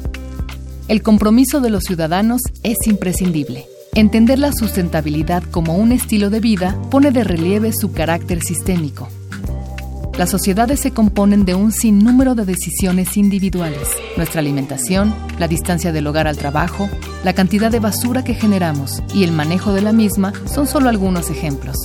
El 0.88 1.02
compromiso 1.02 1.62
de 1.62 1.69
los 1.69 1.84
ciudadanos 1.84 2.41
es 2.63 2.78
imprescindible. 2.86 3.65
Entender 3.93 4.39
la 4.39 4.52
sustentabilidad 4.52 5.43
como 5.43 5.76
un 5.76 5.91
estilo 5.91 6.30
de 6.30 6.39
vida 6.39 6.80
pone 6.91 7.12
de 7.12 7.24
relieve 7.24 7.71
su 7.74 7.91
carácter 7.91 8.41
sistémico 8.41 9.08
las 10.17 10.30
sociedades 10.30 10.80
se 10.80 10.91
componen 10.91 11.43
de 11.43 11.56
un 11.56 11.74
sinnúmero 11.74 12.36
de 12.36 12.45
decisiones 12.45 13.17
individuales. 13.17 13.89
Nuestra 14.15 14.39
alimentación, 14.39 15.13
la 15.39 15.50
distancia 15.50 15.91
del 15.91 16.08
hogar 16.08 16.28
al 16.28 16.38
trabajo, 16.38 16.89
la 17.26 17.34
cantidad 17.34 17.69
de 17.69 17.82
basura 17.82 18.24
que 18.24 18.34
generamos 18.34 19.04
y 19.13 19.26
el 19.26 19.34
manejo 19.34 19.74
de 19.74 19.82
la 19.82 19.91
misma 19.91 20.32
son 20.45 20.67
solo 20.67 20.88
algunos 20.88 21.30
ejemplos. 21.30 21.76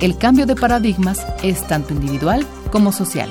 El 0.00 0.18
cambio 0.18 0.46
de 0.46 0.56
paradigmas 0.56 1.24
es 1.44 1.64
tanto 1.68 1.94
individual 1.94 2.44
como 2.72 2.90
social. 2.90 3.30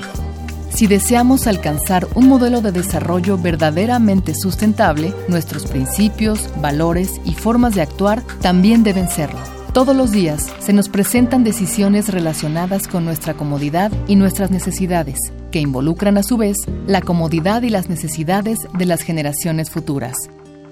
Si 0.74 0.86
deseamos 0.86 1.46
alcanzar 1.46 2.08
un 2.14 2.28
modelo 2.28 2.62
de 2.62 2.72
desarrollo 2.72 3.36
verdaderamente 3.36 4.34
sustentable, 4.34 5.12
nuestros 5.28 5.66
principios, 5.66 6.48
valores 6.60 7.20
y 7.24 7.34
formas 7.34 7.74
de 7.74 7.82
actuar 7.82 8.22
también 8.40 8.82
deben 8.82 9.08
serlo. 9.08 9.38
Todos 9.74 9.94
los 9.94 10.12
días 10.12 10.52
se 10.60 10.72
nos 10.72 10.88
presentan 10.88 11.44
decisiones 11.44 12.08
relacionadas 12.08 12.88
con 12.88 13.04
nuestra 13.04 13.34
comodidad 13.34 13.92
y 14.08 14.16
nuestras 14.16 14.50
necesidades, 14.50 15.18
que 15.50 15.60
involucran 15.60 16.16
a 16.16 16.22
su 16.22 16.36
vez 16.36 16.56
la 16.86 17.02
comodidad 17.02 17.62
y 17.62 17.68
las 17.68 17.88
necesidades 17.88 18.58
de 18.76 18.86
las 18.86 19.02
generaciones 19.02 19.70
futuras. 19.70 20.16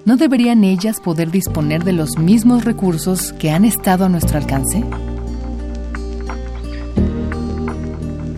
¿No 0.06 0.16
deberían 0.16 0.64
ellas 0.64 0.98
poder 0.98 1.30
disponer 1.30 1.84
de 1.84 1.92
los 1.92 2.18
mismos 2.18 2.64
recursos 2.64 3.34
que 3.34 3.50
han 3.50 3.66
estado 3.66 4.06
a 4.06 4.08
nuestro 4.08 4.38
alcance? 4.38 4.82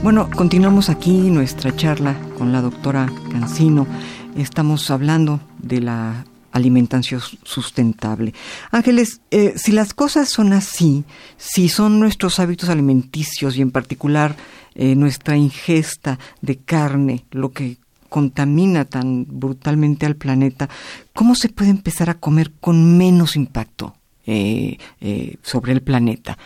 Bueno, 0.03 0.29
continuamos 0.35 0.89
aquí 0.89 1.31
nuestra 1.31 1.77
charla 1.77 2.17
con 2.37 2.51
la 2.53 2.61
doctora 2.61 3.09
Cancino. 3.31 3.87
Estamos 4.37 4.91
hablando 4.91 5.39
de 5.59 5.81
la 5.81 6.25
alimentación 6.51 7.21
sustentable. 7.45 8.35
Ángeles, 8.73 9.21
eh, 9.31 9.55
si 9.55 9.71
las 9.71 9.95
cosas 9.95 10.29
son 10.29 10.55
así, 10.55 11.05
si 11.37 11.69
son 11.69 12.01
nuestros 12.01 12.41
hábitos 12.41 12.69
alimenticios 12.69 13.57
y 13.57 13.63
en 13.63 13.71
particular 13.71 14.35
eh, 14.75 14.97
nuestra 14.97 15.37
ingesta 15.37 16.19
de 16.41 16.57
carne 16.57 17.25
lo 17.31 17.53
que 17.53 17.77
contamina 18.09 18.85
tan 18.85 19.25
brutalmente 19.29 20.05
al 20.05 20.17
planeta, 20.17 20.69
¿cómo 21.13 21.37
se 21.37 21.49
puede 21.49 21.71
empezar 21.71 22.11
a 22.11 22.19
comer 22.19 22.51
con 22.61 22.99
menos 22.99 23.37
impacto 23.37 23.95
eh, 24.27 24.79
sobre 25.43 25.73
el 25.73 25.81
planeta? 25.81 26.37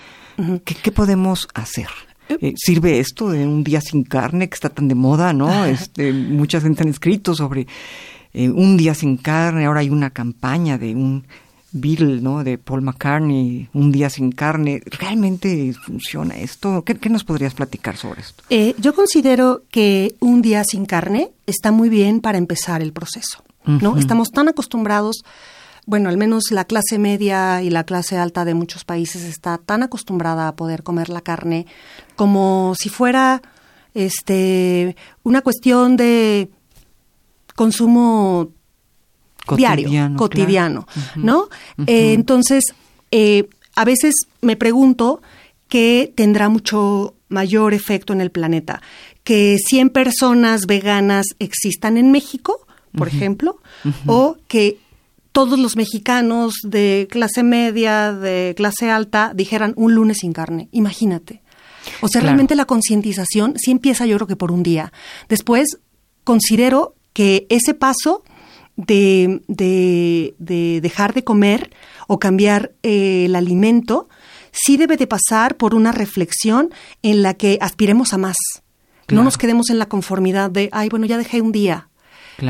¿Qué, 0.65 0.93
podemos 0.93 1.49
hacer? 1.55 1.89
¿Sirve 2.57 2.99
esto 2.99 3.31
de 3.31 3.47
un 3.47 3.65
día 3.65 3.81
sin 3.81 4.05
carne 4.05 4.49
que 4.49 4.55
está 4.55 4.69
tan 4.69 4.89
de 4.89 4.95
moda, 4.95 5.33
no? 5.33 5.65
Este, 5.67 6.13
mucha 6.13 6.61
gente 6.61 6.83
han 6.83 6.89
escrito 6.89 7.35
sobre 7.35 7.67
eh, 8.33 8.51
un 8.51 8.77
día 8.77 8.95
sin 8.95 9.17
carne, 9.17 9.67
ahora 9.67 9.81
hay 9.81 9.91
una 9.91 10.11
campaña 10.11 10.79
de 10.79 10.95
un 10.95 11.25
Beatle, 11.73 12.21
¿no? 12.21 12.45
De 12.45 12.59
Paul 12.59 12.83
McCartney, 12.83 13.69
Un 13.75 13.93
día 13.93 14.09
sin 14.09 14.33
carne. 14.33 14.83
¿Realmente 14.87 15.73
funciona 15.75 16.37
esto? 16.37 16.85
¿Qué, 16.85 17.11
nos 17.11 17.25
podrías 17.25 17.55
platicar 17.55 17.97
sobre 17.97 18.21
esto? 18.21 18.43
Eh, 18.51 18.75
yo 18.79 18.95
considero 18.95 19.63
que 19.71 20.15
un 20.21 20.43
día 20.43 20.65
sin 20.65 20.87
carne 20.87 21.31
está 21.47 21.73
muy 21.73 21.89
bien 21.89 22.21
para 22.21 22.39
empezar 22.39 22.83
el 22.83 22.93
proceso, 22.93 23.45
¿no? 23.65 23.99
Estamos 23.99 24.31
tan 24.31 24.49
acostumbrados, 24.49 25.25
bueno, 25.87 26.09
al 26.09 26.17
menos 26.17 26.51
la 26.51 26.65
clase 26.65 26.99
media 26.99 27.63
y 27.63 27.71
la 27.71 27.85
clase 27.85 28.19
alta 28.19 28.45
de 28.45 28.55
muchos 28.55 28.85
países 28.85 29.23
está 29.23 29.59
tan 29.59 29.85
acostumbrada 29.85 30.49
a 30.49 30.57
poder 30.57 30.83
comer 30.83 31.09
la 31.09 31.21
carne 31.21 31.67
como 32.17 32.75
si 32.77 32.89
fuera 32.89 33.41
este 33.95 34.97
una 35.23 35.43
cuestión 35.43 35.97
de 35.97 36.51
consumo 37.55 38.51
diario, 39.57 40.17
cotidiano, 40.17 40.89
¿no? 41.15 41.49
Eh, 41.87 42.13
entonces, 42.13 42.65
eh, 43.13 43.49
a 43.77 43.85
veces 43.85 44.15
me 44.41 44.57
pregunto 44.57 45.23
qué 45.69 46.13
tendrá 46.17 46.49
mucho 46.49 47.15
mayor 47.29 47.75
efecto 47.75 48.13
en 48.13 48.21
el 48.21 48.31
planeta, 48.31 48.83
que 49.23 49.57
100 49.59 49.91
personas 49.91 50.67
veganas 50.67 51.27
existan 51.39 51.97
en 51.97 52.11
México, 52.11 52.67
por 52.93 53.09
ejemplo, 53.09 53.61
o 54.07 54.37
que 54.49 54.79
todos 55.37 55.59
los 55.59 55.77
mexicanos 55.77 56.55
de 56.63 57.09
clase 57.11 57.43
media, 57.43 58.11
de 58.15 58.55
clase 58.57 58.91
alta, 58.91 59.33
dijeran 59.35 59.75
un 59.77 59.95
lunes 59.95 60.21
sin 60.21 60.33
carne. 60.33 60.71
Imagínate. 60.73 61.43
O 62.01 62.09
sea, 62.09 62.23
realmente 62.23 62.55
la 62.55 62.65
concientización 62.65 63.53
sí 63.59 63.71
empieza 63.71 64.07
yo 64.07 64.17
creo 64.17 64.27
que 64.27 64.37
por 64.37 64.51
un 64.51 64.63
día. 64.63 64.95
Después, 65.29 65.79
considero 66.25 66.95
que 67.13 67.47
ese 67.51 67.75
paso 67.75 68.25
de, 68.77 69.43
de, 69.47 70.81
dejar 70.81 71.13
de 71.13 71.23
comer 71.23 71.71
o 72.09 72.19
cambiar 72.19 72.73
eh, 72.83 73.27
el 73.27 73.37
alimento, 73.37 74.09
sí 74.53 74.79
debe 74.79 74.97
de 74.97 75.07
pasar 75.07 75.59
por 75.59 75.75
una 75.75 75.93
reflexión 75.93 76.71
en 77.03 77.21
la 77.21 77.35
que 77.35 77.59
aspiremos 77.61 78.15
a 78.15 78.17
más. 78.17 78.37
No 79.11 79.23
nos 79.23 79.37
quedemos 79.37 79.69
en 79.69 79.79
la 79.79 79.87
conformidad 79.87 80.51
de, 80.51 80.71
ay, 80.73 80.89
bueno, 80.89 81.05
ya 81.05 81.19
dejé 81.19 81.43
un 81.43 81.53
día. 81.53 81.91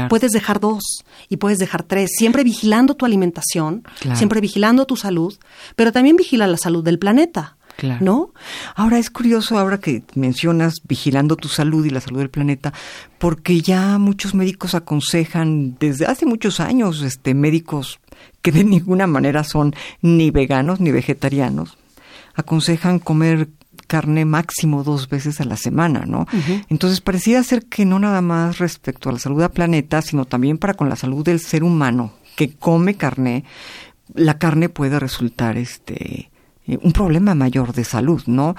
Puedes 0.09 0.33
dejar 0.33 0.61
dos 0.61 1.05
y 1.29 1.37
puedes 1.37 1.59
dejar 1.59 1.83
tres, 1.83 2.11
siempre 2.17 2.45
vigilando 2.45 2.95
tu 2.95 3.05
alimentación, 3.05 3.85
siempre 4.15 4.41
vigilando 4.41 4.87
tu 4.87 4.97
salud, 4.97 5.37
pero 5.77 5.93
también 5.93 6.17
vigila 6.17 6.47
la 6.47 6.57
salud 6.57 6.83
del 6.85 6.99
planeta. 6.99 7.57
¿No? 8.01 8.33
Ahora 8.75 8.99
es 8.99 9.11
curioso, 9.11 9.59
ahora 9.59 9.79
que 9.79 10.03
mencionas 10.15 10.77
vigilando 10.89 11.37
tu 11.37 11.49
salud 11.49 11.85
y 11.85 11.91
la 11.91 12.01
salud 12.01 12.21
del 12.21 12.31
planeta, 12.31 12.73
porque 13.19 13.61
ya 13.61 13.99
muchos 13.99 14.35
médicos 14.35 14.75
aconsejan 14.75 15.77
desde 15.79 16.07
hace 16.07 16.25
muchos 16.25 16.59
años, 16.59 17.03
este, 17.03 17.35
médicos 17.35 18.01
que 18.41 18.51
de 18.51 18.65
ninguna 18.65 19.07
manera 19.07 19.45
son 19.45 19.75
ni 20.01 20.31
veganos 20.31 20.81
ni 20.81 20.91
vegetarianos, 20.91 21.77
aconsejan 22.35 22.99
comer 22.99 23.49
carne 23.87 24.25
máximo 24.25 24.85
dos 24.85 25.09
veces 25.09 25.41
a 25.41 25.45
la 25.45 25.57
semana, 25.57 26.05
¿no? 26.07 26.27
Entonces 26.69 27.01
parecía 27.01 27.43
ser 27.43 27.67
que 27.67 27.85
no 27.85 27.99
nada 27.99 28.21
más 28.21 28.59
respecto 28.59 29.09
a 29.09 29.13
la 29.13 29.19
salud 29.19 29.41
del 29.41 29.51
planeta, 29.51 30.03
sino 30.03 30.25
también 30.25 30.59
para 30.59 30.75
con 30.75 30.89
la 30.89 30.97
salud 30.97 31.25
del 31.25 31.41
ser 31.41 31.65
humano 31.65 32.13
que 32.37 32.55
come 32.55 32.95
carne, 32.95 33.45
la 34.15 34.39
carne 34.39 34.69
puede 34.69 35.01
resultar 35.01 35.57
este 35.57 36.31
eh, 36.67 36.79
un 36.83 36.93
problema 36.93 37.35
mayor 37.35 37.73
de 37.73 37.85
salud, 37.85 38.23
¿no? 38.27 38.55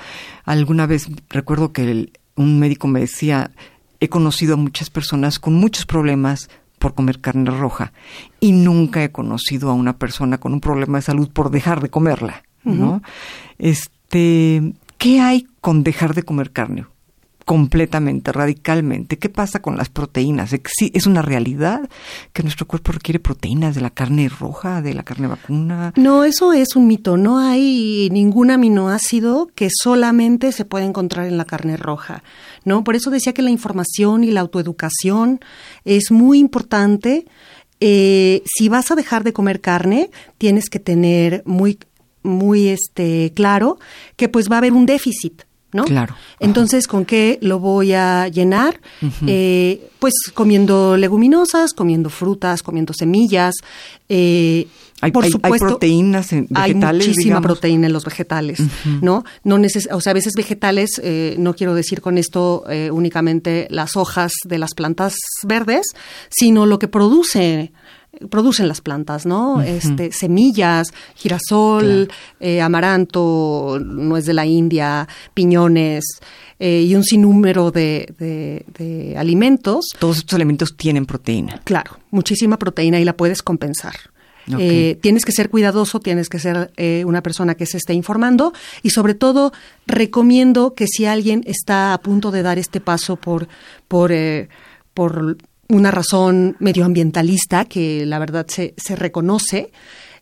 Alguna 0.45 0.85
vez 0.87 1.07
recuerdo 1.29 1.71
que 1.71 2.11
un 2.35 2.59
médico 2.59 2.87
me 2.87 3.01
decía, 3.01 3.51
he 3.99 4.09
conocido 4.09 4.55
a 4.55 4.57
muchas 4.57 4.89
personas 4.89 5.39
con 5.39 5.53
muchos 5.53 5.85
problemas 5.85 6.49
por 6.79 6.93
comer 6.93 7.19
carne 7.19 7.49
roja 7.51 7.91
y 8.39 8.51
nunca 8.51 9.03
he 9.03 9.11
conocido 9.11 9.69
a 9.69 9.73
una 9.73 9.97
persona 9.97 10.37
con 10.37 10.53
un 10.53 10.61
problema 10.61 10.99
de 10.99 11.03
salud 11.03 11.29
por 11.31 11.49
dejar 11.49 11.81
de 11.81 11.89
comerla, 11.89 12.43
¿no? 12.63 13.01
Este, 13.57 14.73
¿qué 14.97 15.19
hay 15.19 15.47
con 15.61 15.83
dejar 15.83 16.13
de 16.13 16.23
comer 16.23 16.51
carne? 16.51 16.85
completamente, 17.47 18.33
radicalmente. 18.33 19.17
¿Qué 19.17 19.29
pasa 19.29 19.61
con 19.61 19.77
las 19.77 19.87
proteínas? 19.87 20.51
¿Es 20.51 21.07
una 21.07 21.21
realidad 21.21 21.89
que 22.33 22.43
nuestro 22.43 22.67
cuerpo 22.67 22.91
requiere 22.91 23.21
proteínas 23.21 23.73
de 23.73 23.79
la 23.79 23.89
carne 23.89 24.27
roja, 24.27 24.81
de 24.81 24.93
la 24.93 25.03
carne 25.03 25.27
vacuna? 25.27 25.93
No, 25.95 26.25
eso 26.25 26.51
es 26.51 26.75
un 26.75 26.87
mito. 26.87 27.15
No 27.15 27.39
hay 27.39 28.09
ningún 28.11 28.51
aminoácido 28.51 29.47
que 29.55 29.69
solamente 29.71 30.51
se 30.51 30.65
pueda 30.65 30.83
encontrar 30.83 31.25
en 31.25 31.37
la 31.37 31.45
carne 31.45 31.77
roja. 31.77 32.21
¿no? 32.65 32.83
Por 32.83 32.97
eso 32.97 33.11
decía 33.11 33.33
que 33.33 33.41
la 33.41 33.49
información 33.49 34.25
y 34.25 34.31
la 34.31 34.41
autoeducación 34.41 35.39
es 35.85 36.11
muy 36.11 36.39
importante. 36.39 37.27
Eh, 37.79 38.43
si 38.43 38.67
vas 38.67 38.91
a 38.91 38.95
dejar 38.95 39.23
de 39.23 39.31
comer 39.31 39.61
carne, 39.61 40.09
tienes 40.37 40.69
que 40.69 40.79
tener 40.79 41.43
muy 41.45 41.79
muy 42.27 42.67
este 42.67 43.31
claro 43.35 43.79
que 44.15 44.29
pues 44.29 44.49
va 44.51 44.55
a 44.55 44.57
haber 44.59 44.73
un 44.73 44.85
déficit 44.85 45.43
¿no? 45.73 45.83
Claro. 45.85 46.15
Entonces, 46.39 46.87
¿con 46.87 47.05
qué 47.05 47.39
lo 47.41 47.59
voy 47.59 47.93
a 47.93 48.27
llenar? 48.29 48.79
Eh, 49.27 49.89
pues 49.99 50.13
comiendo 50.33 50.95
leguminosas, 50.95 51.73
comiendo 51.73 52.09
frutas, 52.09 52.63
comiendo 52.63 52.93
semillas. 52.93 53.53
Eh, 54.07 54.67
hay, 55.01 55.11
por 55.11 55.25
supuesto, 55.25 55.65
hay 55.65 55.71
proteínas 55.71 56.31
en 56.33 56.47
vegetales. 56.49 57.01
Hay 57.03 57.09
muchísima 57.09 57.41
proteína 57.41 57.87
en 57.87 57.93
los 57.93 58.05
vegetales, 58.05 58.59
¿no? 59.01 59.25
No 59.43 59.59
neces 59.59 59.87
o 59.91 60.01
sea, 60.01 60.11
a 60.11 60.13
veces 60.13 60.33
vegetales, 60.35 60.99
eh, 61.03 61.35
no 61.37 61.53
quiero 61.53 61.75
decir 61.75 62.01
con 62.01 62.17
esto 62.17 62.63
únicamente 62.91 63.67
las 63.69 63.95
hojas 63.95 64.31
de 64.45 64.57
las 64.57 64.73
plantas 64.73 65.15
verdes, 65.43 65.85
sino 66.29 66.65
lo 66.65 66.79
que 66.79 66.87
produce 66.87 67.71
producen 68.29 68.67
las 68.67 68.81
plantas, 68.81 69.25
¿no? 69.25 69.61
Este, 69.61 70.11
semillas, 70.11 70.93
girasol, 71.15 72.09
eh, 72.39 72.61
amaranto, 72.61 73.79
nuez 73.83 74.25
de 74.25 74.33
la 74.33 74.45
India, 74.45 75.07
piñones 75.33 76.03
eh, 76.59 76.85
y 76.87 76.95
un 76.95 77.03
sinnúmero 77.03 77.71
de, 77.71 78.13
de, 78.17 79.15
alimentos. 79.17 79.85
Todos 79.99 80.17
estos 80.17 80.35
alimentos 80.35 80.75
tienen 80.75 81.05
proteína. 81.05 81.61
Claro, 81.63 81.97
muchísima 82.11 82.57
proteína 82.57 82.99
y 82.99 83.05
la 83.05 83.15
puedes 83.15 83.41
compensar. 83.41 83.95
Eh, 84.57 84.97
tienes 85.01 85.25
que 85.25 85.33
ser 85.33 85.49
cuidadoso, 85.49 85.99
tienes 85.99 86.29
que 86.29 86.39
ser 86.39 86.71
una 87.05 87.21
persona 87.21 87.55
que 87.55 87.65
se 87.65 87.75
esté 87.75 87.93
informando 87.93 88.53
y 88.81 88.91
sobre 88.91 89.13
todo 89.13 89.51
recomiendo 89.85 90.73
que 90.73 90.87
si 90.87 91.05
alguien 91.05 91.43
está 91.45 91.93
a 91.93 91.97
punto 91.97 92.31
de 92.31 92.43
dar 92.43 92.57
este 92.57 92.79
paso 92.79 93.17
por, 93.17 93.49
por, 93.89 94.13
por 94.93 95.37
una 95.69 95.91
razón 95.91 96.55
medioambientalista 96.59 97.65
que 97.65 98.05
la 98.05 98.19
verdad 98.19 98.45
se, 98.47 98.73
se 98.77 98.95
reconoce. 98.95 99.71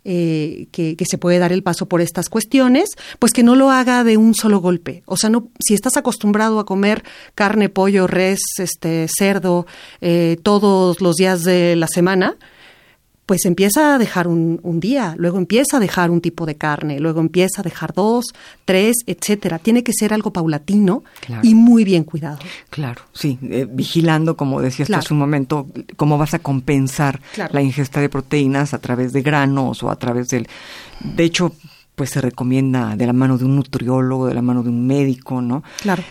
Eh, 0.08 0.68
que, 0.72 0.96
se 1.04 1.18
puede 1.18 1.40
dar 1.40 1.52
el 1.52 1.64
paso 1.64 1.88
por 1.88 2.00
estas 2.00 2.30
cuestiones, 2.30 2.92
pues 3.18 3.34
que 3.34 3.42
no 3.42 3.56
lo 3.56 3.72
haga 3.72 4.04
de 4.04 4.18
un 4.18 4.36
solo 4.36 4.60
golpe. 4.60 5.02
O 5.08 5.18
sea, 5.18 5.32
no, 5.32 5.48
si 5.60 5.74
estás 5.74 5.98
acostumbrado 5.98 6.60
a 6.60 6.66
comer 6.68 7.04
carne, 7.34 7.70
pollo, 7.70 8.06
res, 8.06 8.40
este, 8.60 9.08
cerdo, 9.10 9.66
eh, 10.02 10.38
todos 10.44 11.02
los 11.02 11.16
días 11.16 11.44
de 11.44 11.76
la 11.76 11.88
semana, 11.88 12.38
pues 13.26 13.46
empieza 13.46 13.96
a 13.96 13.98
dejar 13.98 14.28
un, 14.28 14.80
día, 14.80 15.16
luego 15.18 15.38
empieza 15.38 15.78
a 15.78 15.80
dejar 15.80 16.12
un 16.12 16.22
tipo 16.22 16.46
de 16.46 16.56
carne, 16.56 17.00
luego 17.00 17.22
empieza 17.22 17.62
a 17.62 17.64
dejar 17.64 17.94
dos, 17.94 18.26
tres, 18.66 18.98
etcétera. 19.08 19.58
Tiene 19.58 19.84
que 19.84 19.94
ser 19.94 20.14
algo 20.14 20.32
paulatino 20.32 21.04
y 21.42 21.56
muy 21.56 21.84
bien 21.84 22.04
cuidado. 22.04 22.40
Claro, 22.70 23.02
sí, 23.14 23.40
eh, 23.42 23.68
vigilando, 23.70 24.38
como 24.38 24.62
decías 24.62 24.92
hace 24.92 25.14
un 25.14 25.20
momento, 25.20 25.68
cómo 25.96 26.18
vas 26.18 26.34
a 26.36 26.40
compensar 26.40 27.20
la 27.52 27.62
ingesta 27.62 28.00
de 28.00 28.10
proteínas 28.10 28.74
a 28.74 28.80
través 28.80 29.12
de 29.12 29.22
granos 29.22 29.82
o 29.82 29.90
a 29.90 29.96
través 29.96 30.30
del... 30.30 30.48
De 31.02 31.24
hecho, 31.24 31.54
pues 31.96 32.12
se 32.12 32.22
recomienda 32.22 32.96
de 32.96 33.08
la 33.08 33.14
mano 33.14 33.38
de 33.38 33.46
un 33.46 33.56
nutriólogo, 33.56 34.28
de 34.28 34.34
la 34.34 34.42
mano 34.42 34.62
de 34.62 34.70
un 34.70 34.86
médico, 34.86 35.42
¿no? 35.42 35.64
Claro. 35.82 36.04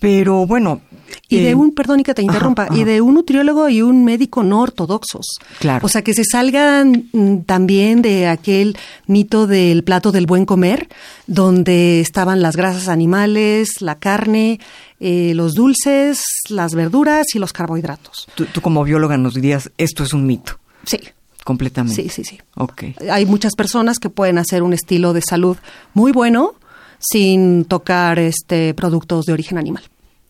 Pero 0.00 0.46
bueno. 0.46 0.80
Y 1.28 1.40
de 1.40 1.50
eh, 1.50 1.54
un, 1.54 1.72
perdón 1.72 2.00
y 2.00 2.02
que 2.02 2.14
te 2.14 2.22
interrumpa, 2.22 2.68
y 2.72 2.84
de 2.84 3.00
un 3.00 3.14
nutriólogo 3.14 3.68
y 3.68 3.82
un 3.82 4.04
médico 4.04 4.42
no 4.42 4.60
ortodoxos. 4.60 5.26
Claro. 5.58 5.84
O 5.84 5.88
sea, 5.88 6.02
que 6.02 6.14
se 6.14 6.24
salgan 6.24 7.08
mm, 7.12 7.38
también 7.46 8.02
de 8.02 8.26
aquel 8.26 8.76
mito 9.06 9.46
del 9.46 9.84
plato 9.84 10.12
del 10.12 10.26
buen 10.26 10.46
comer, 10.46 10.88
donde 11.26 12.00
estaban 12.00 12.42
las 12.42 12.56
grasas 12.56 12.88
animales, 12.88 13.80
la 13.80 13.98
carne, 13.98 14.60
eh, 14.98 15.32
los 15.34 15.54
dulces, 15.54 16.22
las 16.48 16.74
verduras 16.74 17.34
y 17.34 17.38
los 17.38 17.52
carbohidratos. 17.52 18.26
Tú, 18.34 18.46
tú 18.46 18.60
como 18.60 18.82
bióloga 18.82 19.16
nos 19.16 19.34
dirías, 19.34 19.70
esto 19.78 20.04
es 20.04 20.12
un 20.12 20.26
mito. 20.26 20.58
Sí. 20.84 20.98
Completamente. 21.44 22.02
Sí, 22.02 22.08
sí, 22.08 22.24
sí. 22.24 22.38
Ok. 22.56 22.84
Hay 23.10 23.26
muchas 23.26 23.54
personas 23.54 23.98
que 23.98 24.10
pueden 24.10 24.38
hacer 24.38 24.62
un 24.62 24.72
estilo 24.72 25.12
de 25.12 25.22
salud 25.22 25.56
muy 25.94 26.12
bueno, 26.12 26.54
sin 27.00 27.64
tocar 27.64 28.18
este 28.18 28.74
productos 28.74 29.26
de 29.26 29.32
origen 29.32 29.58
animal. 29.58 29.82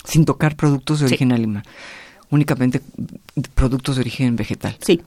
Sin 0.05 0.25
tocar 0.25 0.57
productos 0.57 1.01
de 1.01 1.07
origen 1.07 1.33
animal. 1.33 1.63
Únicamente 2.31 2.81
productos 3.55 3.97
de 3.97 4.03
origen 4.03 4.37
vegetal. 4.37 4.77
Sí. 4.81 5.03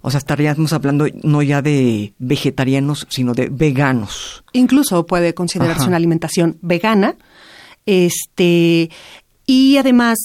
O 0.00 0.10
sea, 0.10 0.18
estaríamos 0.18 0.72
hablando 0.72 1.06
no 1.22 1.42
ya 1.42 1.62
de 1.62 2.12
vegetarianos, 2.18 3.06
sino 3.10 3.32
de 3.34 3.48
veganos. 3.48 4.44
Incluso 4.52 5.06
puede 5.06 5.34
considerarse 5.34 5.86
una 5.86 5.96
alimentación 5.96 6.58
vegana. 6.60 7.16
Este, 7.86 8.90
y 9.46 9.76
además, 9.78 10.18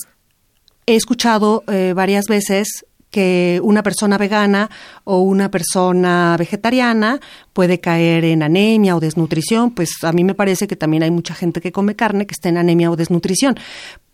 he 0.85 0.95
escuchado 0.95 1.63
eh, 1.67 1.93
varias 1.95 2.25
veces 2.25 2.85
que 3.09 3.59
una 3.63 3.83
persona 3.83 4.17
vegana 4.17 4.69
o 5.03 5.21
una 5.21 5.49
persona 5.49 6.35
vegetariana 6.37 7.19
puede 7.53 7.79
caer 7.79 8.25
en 8.25 8.43
anemia 8.43 8.95
o 8.95 8.99
desnutrición, 8.99 9.71
pues 9.71 9.91
a 10.03 10.11
mí 10.11 10.23
me 10.23 10.35
parece 10.35 10.67
que 10.67 10.75
también 10.75 11.03
hay 11.03 11.11
mucha 11.11 11.33
gente 11.33 11.61
que 11.61 11.71
come 11.71 11.95
carne 11.95 12.27
que 12.27 12.33
está 12.33 12.49
en 12.49 12.57
anemia 12.57 12.91
o 12.91 12.95
desnutrición. 12.95 13.55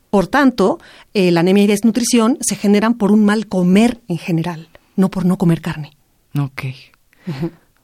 Por 0.09 0.27
tanto, 0.27 0.79
eh, 1.13 1.31
la 1.31 1.41
anemia 1.41 1.63
y 1.63 1.67
desnutrición 1.67 2.37
se 2.39 2.55
generan 2.55 2.93
por 2.93 3.11
un 3.11 3.25
mal 3.25 3.47
comer 3.47 3.99
en 4.07 4.17
general, 4.17 4.69
no 4.95 5.09
por 5.09 5.25
no 5.25 5.37
comer 5.37 5.61
carne. 5.61 5.91
Ok. 6.37 6.63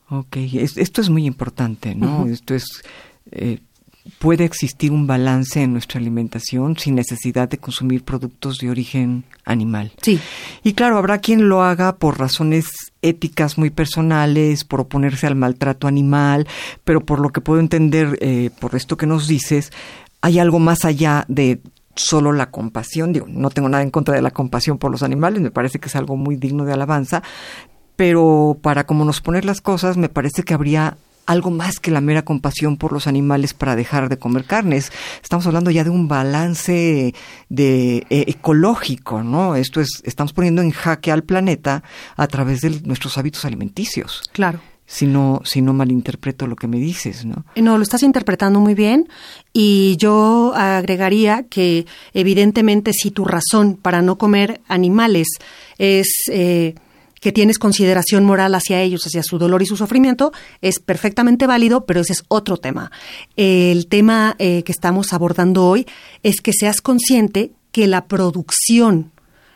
Ok, 0.10 0.38
esto 0.38 1.02
es 1.02 1.10
muy 1.10 1.26
importante, 1.26 1.96
¿no? 1.96 2.28
Esto 2.28 2.54
es 2.54 2.84
eh, 3.32 3.60
puede 4.20 4.46
existir 4.46 4.92
un 4.92 5.08
balance 5.08 5.62
en 5.62 5.74
nuestra 5.74 6.00
alimentación 6.00 6.78
sin 6.78 6.96
necesidad 6.96 7.50
de 7.50 7.58
consumir 7.58 8.04
productos 8.04 8.58
de 8.58 8.70
origen 8.70 9.24
animal. 9.46 9.92
Sí. 10.02 10.20
Y 10.64 10.74
claro, 10.74 10.98
habrá 10.98 11.20
quien 11.20 11.50
lo 11.50 11.64
haga 11.64 11.96
por 11.98 12.20
razones 12.20 12.70
éticas 13.02 13.58
muy 13.58 13.70
personales, 13.70 14.64
por 14.64 14.82
oponerse 14.82 15.28
al 15.28 15.36
maltrato 15.36 15.88
animal, 15.88 16.48
pero 16.84 17.02
por 17.02 17.20
lo 17.20 17.30
que 17.30 17.42
puedo 17.42 17.60
entender, 17.60 18.18
eh, 18.22 18.50
por 18.60 18.76
esto 18.76 18.98
que 18.98 19.08
nos 19.08 19.28
dices, 19.28 19.72
hay 20.22 20.40
algo 20.40 20.60
más 20.60 20.86
allá 20.86 21.26
de 21.28 21.60
solo 21.96 22.32
la 22.32 22.50
compasión. 22.50 23.14
Digo, 23.14 23.28
no 23.30 23.50
tengo 23.50 23.70
nada 23.70 23.84
en 23.84 23.92
contra 23.92 24.16
de 24.16 24.22
la 24.22 24.32
compasión 24.32 24.78
por 24.78 24.92
los 24.92 25.04
animales, 25.04 25.42
me 25.42 25.52
parece 25.52 25.80
que 25.80 25.90
es 25.90 25.96
algo 25.96 26.16
muy 26.18 26.36
digno 26.36 26.66
de 26.66 26.74
alabanza, 26.74 27.22
pero 27.96 28.58
para 28.62 28.86
como 28.86 29.06
nos 29.06 29.22
poner 29.22 29.46
las 29.46 29.62
cosas, 29.62 29.98
me 29.98 30.10
parece 30.10 30.44
que 30.44 30.54
habría 30.54 30.98
algo 31.26 31.52
más 31.52 31.80
que 31.80 31.92
la 31.92 32.02
mera 32.02 32.24
compasión 32.24 32.78
por 32.78 32.92
los 32.92 33.08
animales 33.08 33.54
para 33.54 33.76
dejar 33.76 34.10
de 34.10 34.18
comer 34.18 34.46
carnes. 34.46 34.92
Estamos 35.22 35.46
hablando 35.48 35.72
ya 35.72 35.84
de 35.84 35.90
un 35.90 36.08
balance 36.08 37.14
de 37.50 37.98
eh, 38.10 38.26
ecológico, 38.28 39.24
¿no? 39.24 39.56
Esto 39.56 39.82
es, 39.82 40.02
estamos 40.04 40.34
poniendo 40.34 40.62
en 40.62 40.72
jaque 40.72 41.12
al 41.12 41.24
planeta 41.24 41.84
a 42.16 42.28
través 42.28 42.62
de 42.62 42.82
nuestros 42.82 43.18
hábitos 43.18 43.46
alimenticios. 43.46 44.24
Claro. 44.32 44.60
Si 44.86 45.08
no, 45.08 45.42
si 45.46 45.62
no 45.62 45.72
malinterpreto 45.72 46.48
lo 46.48 46.58
que 46.58 46.68
me 46.68 46.78
dices, 46.78 47.24
¿no? 47.24 47.46
No, 47.56 47.78
lo 47.78 47.84
estás 47.84 48.04
interpretando 48.04 48.60
muy 48.60 48.74
bien 48.74 49.08
y 49.54 49.96
yo 49.98 50.52
agregaría 50.54 51.44
que 51.44 51.86
evidentemente 52.14 52.92
si 52.92 53.10
tu 53.10 53.24
razón 53.24 53.78
para 53.82 54.02
no 54.02 54.18
comer 54.18 54.60
animales 54.68 55.28
es 55.78 56.10
eh, 56.30 56.76
que 57.22 57.32
tienes 57.32 57.60
consideración 57.60 58.26
moral 58.26 58.56
hacia 58.56 58.82
ellos, 58.82 59.06
hacia 59.06 59.22
su 59.24 59.38
dolor 59.38 59.62
y 59.62 59.68
su 59.68 59.78
sufrimiento, 59.78 60.34
es 60.62 60.80
perfectamente 60.80 61.46
válido, 61.48 61.86
pero 61.86 62.02
ese 62.02 62.14
es 62.14 62.24
otro 62.28 62.58
tema. 62.58 62.92
El 63.38 63.88
tema 63.88 64.36
eh, 64.40 64.64
que 64.64 64.72
estamos 64.72 65.14
abordando 65.14 65.68
hoy 65.68 65.86
es 66.24 66.42
que 66.42 66.52
seas 66.52 66.82
consciente 66.82 67.52
que 67.72 67.86
la 67.88 68.08
producción 68.08 69.12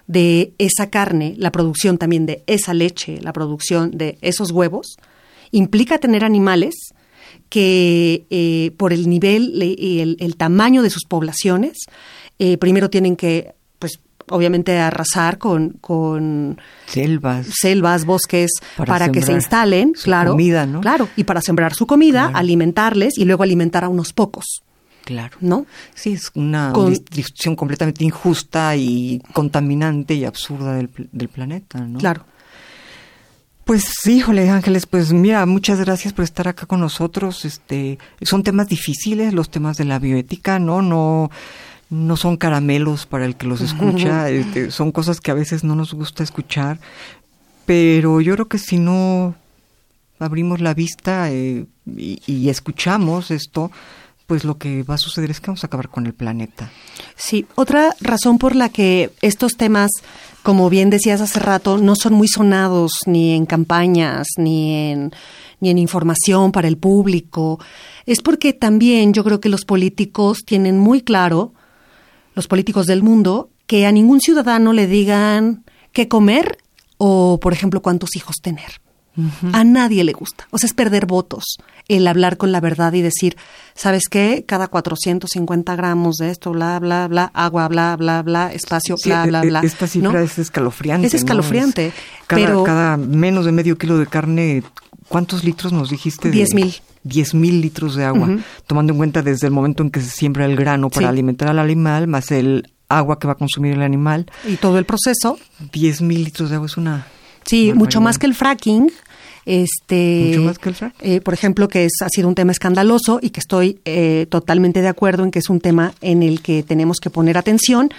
de 0.06 0.54
esa 0.60 0.92
carne, 0.92 1.34
la 1.38 1.52
producción 1.52 1.98
también 1.98 2.28
de 2.28 2.44
esa 2.46 2.76
leche, 2.76 3.20
la 3.22 3.34
producción 3.34 3.98
de 3.98 4.20
esos 4.22 4.52
huevos, 4.52 4.98
implica 5.50 5.98
tener 5.98 6.24
animales 6.24 6.76
que 7.50 8.28
eh, 8.30 8.72
por 8.78 8.94
el 8.94 9.10
nivel 9.10 9.62
y 9.62 10.02
el, 10.02 10.36
tamaño 10.38 10.84
de 10.84 10.92
sus 10.92 11.06
poblaciones, 11.06 11.78
eh, 12.38 12.58
primero 12.58 12.92
tienen 12.92 13.16
que 13.16 13.56
obviamente 14.30 14.78
arrasar 14.80 15.38
con, 15.38 15.72
con 15.82 16.60
selvas, 16.88 17.48
selvas 17.60 18.06
bosques 18.06 18.52
para, 18.78 19.12
que 19.12 19.22
se 19.22 19.34
instalen, 19.34 19.94
claro, 19.94 20.32
comida, 20.32 20.66
¿no? 20.66 20.82
claro, 20.82 21.10
y 21.16 21.24
para 21.24 21.42
sembrar 21.42 21.74
su 21.74 21.86
comida, 21.88 22.32
alimentarles 22.34 23.18
y 23.18 23.26
luego 23.26 23.44
alimentar 23.44 23.84
a 23.84 23.90
unos 23.90 24.14
pocos. 24.14 24.46
Claro. 25.04 25.38
¿No? 25.40 25.68
Sí, 25.94 26.14
es 26.14 26.32
una 26.34 26.74
distribución 26.74 27.56
completamente 27.56 28.04
injusta 28.04 28.76
y 28.76 29.22
contaminante 29.34 30.16
y 30.16 30.26
absurda 30.26 30.74
del, 30.74 30.90
del 31.12 31.30
planeta, 31.30 31.80
¿no? 31.80 32.00
Claro. 32.00 32.26
Pues 33.66 34.06
híjole, 34.06 34.48
Ángeles, 34.48 34.86
pues 34.86 35.12
mira, 35.12 35.44
muchas 35.48 35.80
gracias 35.80 36.14
por 36.14 36.24
estar 36.24 36.48
acá 36.48 36.68
con 36.68 36.80
nosotros. 36.80 37.46
Este, 37.46 37.98
son 38.22 38.44
temas 38.44 38.68
difíciles, 38.68 39.34
los 39.34 39.50
temas 39.50 39.78
de 39.78 39.86
la 39.86 39.98
bioética, 39.98 40.60
¿no? 40.60 40.84
No 40.84 41.32
no 41.96 42.18
son 42.18 42.36
caramelos 42.36 43.06
para 43.06 43.26
el 43.26 43.36
que 43.36 43.48
los 43.48 43.62
escucha, 43.62 44.30
este, 44.30 44.70
son 44.72 44.92
cosas 44.92 45.22
que 45.22 45.32
a 45.32 45.36
veces 45.36 45.64
no 45.64 45.76
nos 45.76 45.94
gusta 45.94 46.24
escuchar, 46.24 46.80
pero 47.66 48.22
yo 48.22 48.34
creo 48.34 48.48
que 48.48 48.60
si 48.60 48.78
no 48.78 49.36
abrimos 50.20 50.62
la 50.62 50.74
vista 50.74 51.32
eh, 51.32 51.66
y, 51.96 52.50
escuchamos 52.50 53.32
esto, 53.32 53.72
pues 54.28 54.44
lo 54.44 54.58
que 54.58 54.84
va 54.84 54.96
a 54.96 55.00
suceder 55.00 55.32
es 55.32 55.40
que 55.40 55.48
vamos 55.48 55.64
a 55.64 55.68
acabar 55.68 55.90
con 55.90 56.06
el 56.06 56.14
planeta. 56.14 56.72
Sí, 57.16 57.46
otra 57.56 57.96
razón 58.02 58.38
por 58.40 58.56
la 58.56 58.70
que 58.70 59.12
estos 59.22 59.54
temas, 59.54 59.92
como 60.44 60.70
bien 60.70 60.90
decías 60.90 61.22
hace 61.22 61.40
rato, 61.40 61.78
no 61.78 61.96
son 61.96 62.14
muy 62.14 62.28
sonados 62.28 62.92
ni 63.06 63.34
en 63.34 63.46
campañas, 63.46 64.28
ni 64.38 64.92
en, 64.92 65.12
ni 65.60 65.70
en 65.70 65.78
información 65.78 66.52
para 66.52 66.68
el 66.68 66.78
público, 66.78 67.60
es 68.06 68.22
porque 68.22 68.54
también 68.54 69.14
yo 69.14 69.24
creo 69.24 69.40
que 69.40 69.50
los 69.50 69.66
políticos 69.66 70.40
tienen 70.46 70.80
muy 70.80 71.02
claro 71.02 71.54
los 72.36 72.48
políticos 72.48 72.86
del 72.86 73.02
mundo, 73.02 73.50
que 73.66 73.86
a 73.86 73.92
ningún 73.92 74.22
ciudadano 74.22 74.74
le 74.74 74.88
digan 74.88 75.64
qué 75.92 76.08
comer 76.08 76.58
o, 76.98 77.40
por 77.42 77.54
ejemplo, 77.54 77.82
cuántos 77.82 78.16
hijos 78.16 78.36
tener. 78.42 78.82
A 79.54 79.64
nadie 79.64 80.04
le 80.04 80.12
gusta. 80.12 80.46
O 80.52 80.58
sea, 80.58 80.68
es 80.68 80.74
perder 80.74 81.06
votos 81.06 81.58
el 81.88 82.06
hablar 82.06 82.36
con 82.36 82.52
la 82.52 82.60
verdad 82.60 82.92
y 82.94 83.02
decir, 83.02 83.38
¿sabes 83.74 84.10
qué? 84.10 84.44
Cada 84.46 84.68
450 84.68 85.76
gramos 85.76 86.18
de 86.18 86.32
esto, 86.32 86.52
bla, 86.52 86.80
bla, 86.80 87.08
bla, 87.08 87.32
agua, 87.34 87.68
bla, 87.70 87.96
bla, 87.96 88.24
bla, 88.24 88.52
espacio, 88.52 88.98
bla, 89.04 89.26
bla, 89.26 89.44
e, 89.44 89.48
bla. 89.48 89.62
Esta 89.62 89.88
cifra 89.88 90.22
es 90.22 90.38
escalofriante. 90.38 91.08
Es 91.08 91.14
escalofriante. 91.14 91.94
cada, 92.28 92.42
pero 92.42 92.64
cada 92.64 92.98
menos 92.98 93.46
de 93.46 93.54
medio 93.54 93.78
kilo 93.78 93.98
de 93.98 94.08
carne, 94.08 94.64
¿cuántos 95.08 95.46
litros 95.46 95.72
nos 95.72 95.90
dijiste? 95.90 96.30
Diez 96.30 96.54
mil. 96.54 96.74
10 97.06 97.36
mil 97.36 97.62
litros 97.62 97.96
de 97.96 98.04
agua, 98.04 98.38
tomando 98.68 98.92
en 98.94 98.98
cuenta 98.98 99.22
desde 99.22 99.48
el 99.48 99.54
momento 99.54 99.84
en 99.84 99.92
que 99.92 100.02
se 100.02 100.10
siembra 100.10 100.46
el 100.46 100.56
grano 100.56 100.90
para 100.90 101.10
alimentar 101.10 101.48
al 101.48 101.60
animal, 101.60 102.08
más 102.08 102.32
el 102.32 102.68
agua 102.90 103.20
que 103.20 103.28
va 103.28 103.34
a 103.34 103.38
consumir 103.38 103.74
el 103.74 103.84
animal. 103.84 104.26
Y 104.48 104.58
todo 104.58 104.80
el 104.80 104.86
proceso. 104.86 105.38
10 105.72 106.02
mil 106.02 106.24
litros 106.24 106.50
de 106.50 106.56
agua 106.56 106.68
es 106.68 106.78
una... 106.78 107.08
Sí, 107.46 107.74
mucho 107.74 108.02
más 108.02 108.18
que 108.18 108.26
el 108.26 108.34
fracking. 108.34 108.92
Este, 109.46 110.30
Mucho 110.30 110.42
más 110.42 110.58
que 110.58 110.70
el 110.70 110.76
fracking. 110.76 111.12
Eh, 111.12 111.22
por 111.22 111.36
ejemplo, 111.36 111.68
que 111.68 111.86
es, 111.86 111.94
ha 112.02 112.10
sido 112.10 112.28
un 112.28 112.34
tema 112.34 112.52
escandaloso 112.52 113.20
y 113.22 113.30
que 113.30 113.40
estoy 113.40 113.80
eh, 113.86 114.26
totalmente 114.30 114.82
de 114.82 114.88
acuerdo 114.88 115.24
en 115.24 115.30
que 115.30 115.38
es 115.38 115.50
un 115.52 115.60
tema 115.60 115.94
en 116.02 116.24
el 116.24 116.42
que 116.42 116.64
tenemos 116.64 117.00
que 117.00 117.12
poner 117.12 117.38
atención, 117.38 117.92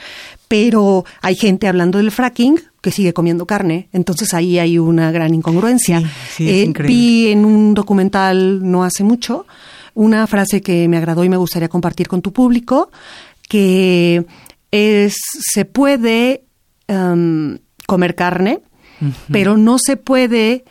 pero 0.49 1.05
hay 1.23 1.37
gente 1.37 1.69
hablando 1.69 1.99
del 1.99 2.11
fracking 2.11 2.61
que 2.87 2.92
sigue 2.92 3.12
comiendo 3.12 3.46
carne. 3.46 3.88
Entonces 3.92 4.33
ahí 4.33 4.61
hay 4.61 4.79
una 4.79 5.11
gran 5.11 5.35
incongruencia. 5.35 6.09
Eh, 6.38 6.72
vi 6.85 7.33
en 7.33 7.44
un 7.44 7.75
documental 7.75 8.61
no 8.62 8.85
hace 8.85 9.03
mucho 9.03 9.44
una 9.94 10.25
frase 10.29 10.62
que 10.62 10.87
me 10.87 10.96
agradó 10.96 11.25
y 11.25 11.29
me 11.29 11.37
gustaría 11.37 11.68
compartir 11.68 12.07
con 12.07 12.22
tu 12.22 12.33
público, 12.33 12.92
que 13.49 14.25
es, 14.70 15.16
se 15.40 15.64
puede 15.64 16.44
em, 16.87 17.59
comer 17.88 18.14
carne, 18.14 18.61
pero 19.33 19.57
no 19.57 19.79
se 19.81 19.96
puede 19.96 20.64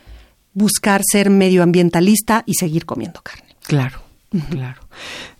buscar 0.54 1.01
ser 1.04 1.30
medioambientalista 1.30 2.43
y 2.45 2.54
seguir 2.54 2.86
comiendo 2.86 3.19
carne. 3.23 3.58
Claro, 3.67 3.99
claro. 4.49 4.88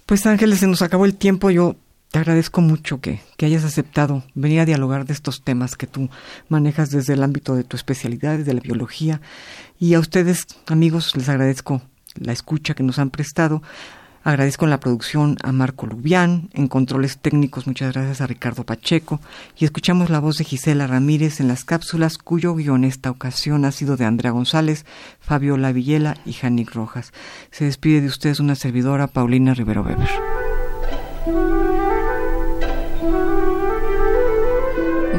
Pues 0.06 0.26
Ángeles, 0.26 0.60
se 0.60 0.68
nos 0.68 0.82
acabó 0.82 1.06
el 1.06 1.16
tiempo. 1.16 1.52
Yo 1.52 1.78
te 2.16 2.20
agradezco 2.20 2.62
mucho 2.62 3.02
que, 3.02 3.20
que, 3.36 3.46
hayas 3.46 3.66
aceptado 3.66 4.24
venir 4.36 4.62
a 4.62 4.66
dialogar 4.66 5.06
de 5.06 5.12
estos 5.12 5.42
temas 5.42 5.76
que 5.76 5.86
tú 5.86 6.10
manejas 6.48 6.90
desde 6.90 7.12
el 7.12 7.22
ámbito 7.22 7.56
de 7.56 7.66
tu 7.66 7.76
especialidad, 7.76 8.38
de 8.38 8.54
la 8.54 8.62
biología. 8.62 9.20
Y 9.82 9.96
a 9.96 10.00
ustedes, 10.00 10.48
amigos, 10.68 11.14
les 11.18 11.28
agradezco 11.28 11.82
la 12.14 12.32
escucha 12.32 12.74
que 12.74 12.84
nos 12.84 13.00
han 13.00 13.10
prestado. 13.10 13.62
Agradezco 14.24 14.66
la 14.66 14.80
producción 14.80 15.38
a 15.44 15.52
Marco 15.52 15.88
Lubián, 15.88 16.50
en 16.54 16.70
controles 16.70 17.18
técnicos 17.18 17.68
muchas 17.68 17.92
gracias 17.92 18.22
a 18.22 18.28
Ricardo 18.28 18.64
Pacheco 18.64 19.20
y 19.58 19.66
escuchamos 19.66 20.10
la 20.10 20.22
voz 20.22 20.38
de 20.38 20.46
Gisela 20.46 20.88
Ramírez 20.88 21.42
en 21.42 21.50
las 21.50 21.66
cápsulas 21.66 22.18
cuyo 22.18 22.56
guion 22.56 22.86
esta 22.86 23.12
ocasión 23.12 23.66
ha 23.66 23.74
sido 23.74 23.98
de 23.98 24.06
Andrea 24.06 24.32
González, 24.32 24.86
Fabio 25.20 25.58
Lavillela 25.58 26.16
y 26.26 26.32
Janik 26.32 26.74
Rojas. 26.74 27.12
Se 27.52 27.66
despide 27.66 28.00
de 28.00 28.08
ustedes 28.08 28.40
una 28.40 28.56
servidora, 28.56 29.08
Paulina 29.08 29.54
Rivero 29.54 29.82
Weber. 29.84 30.08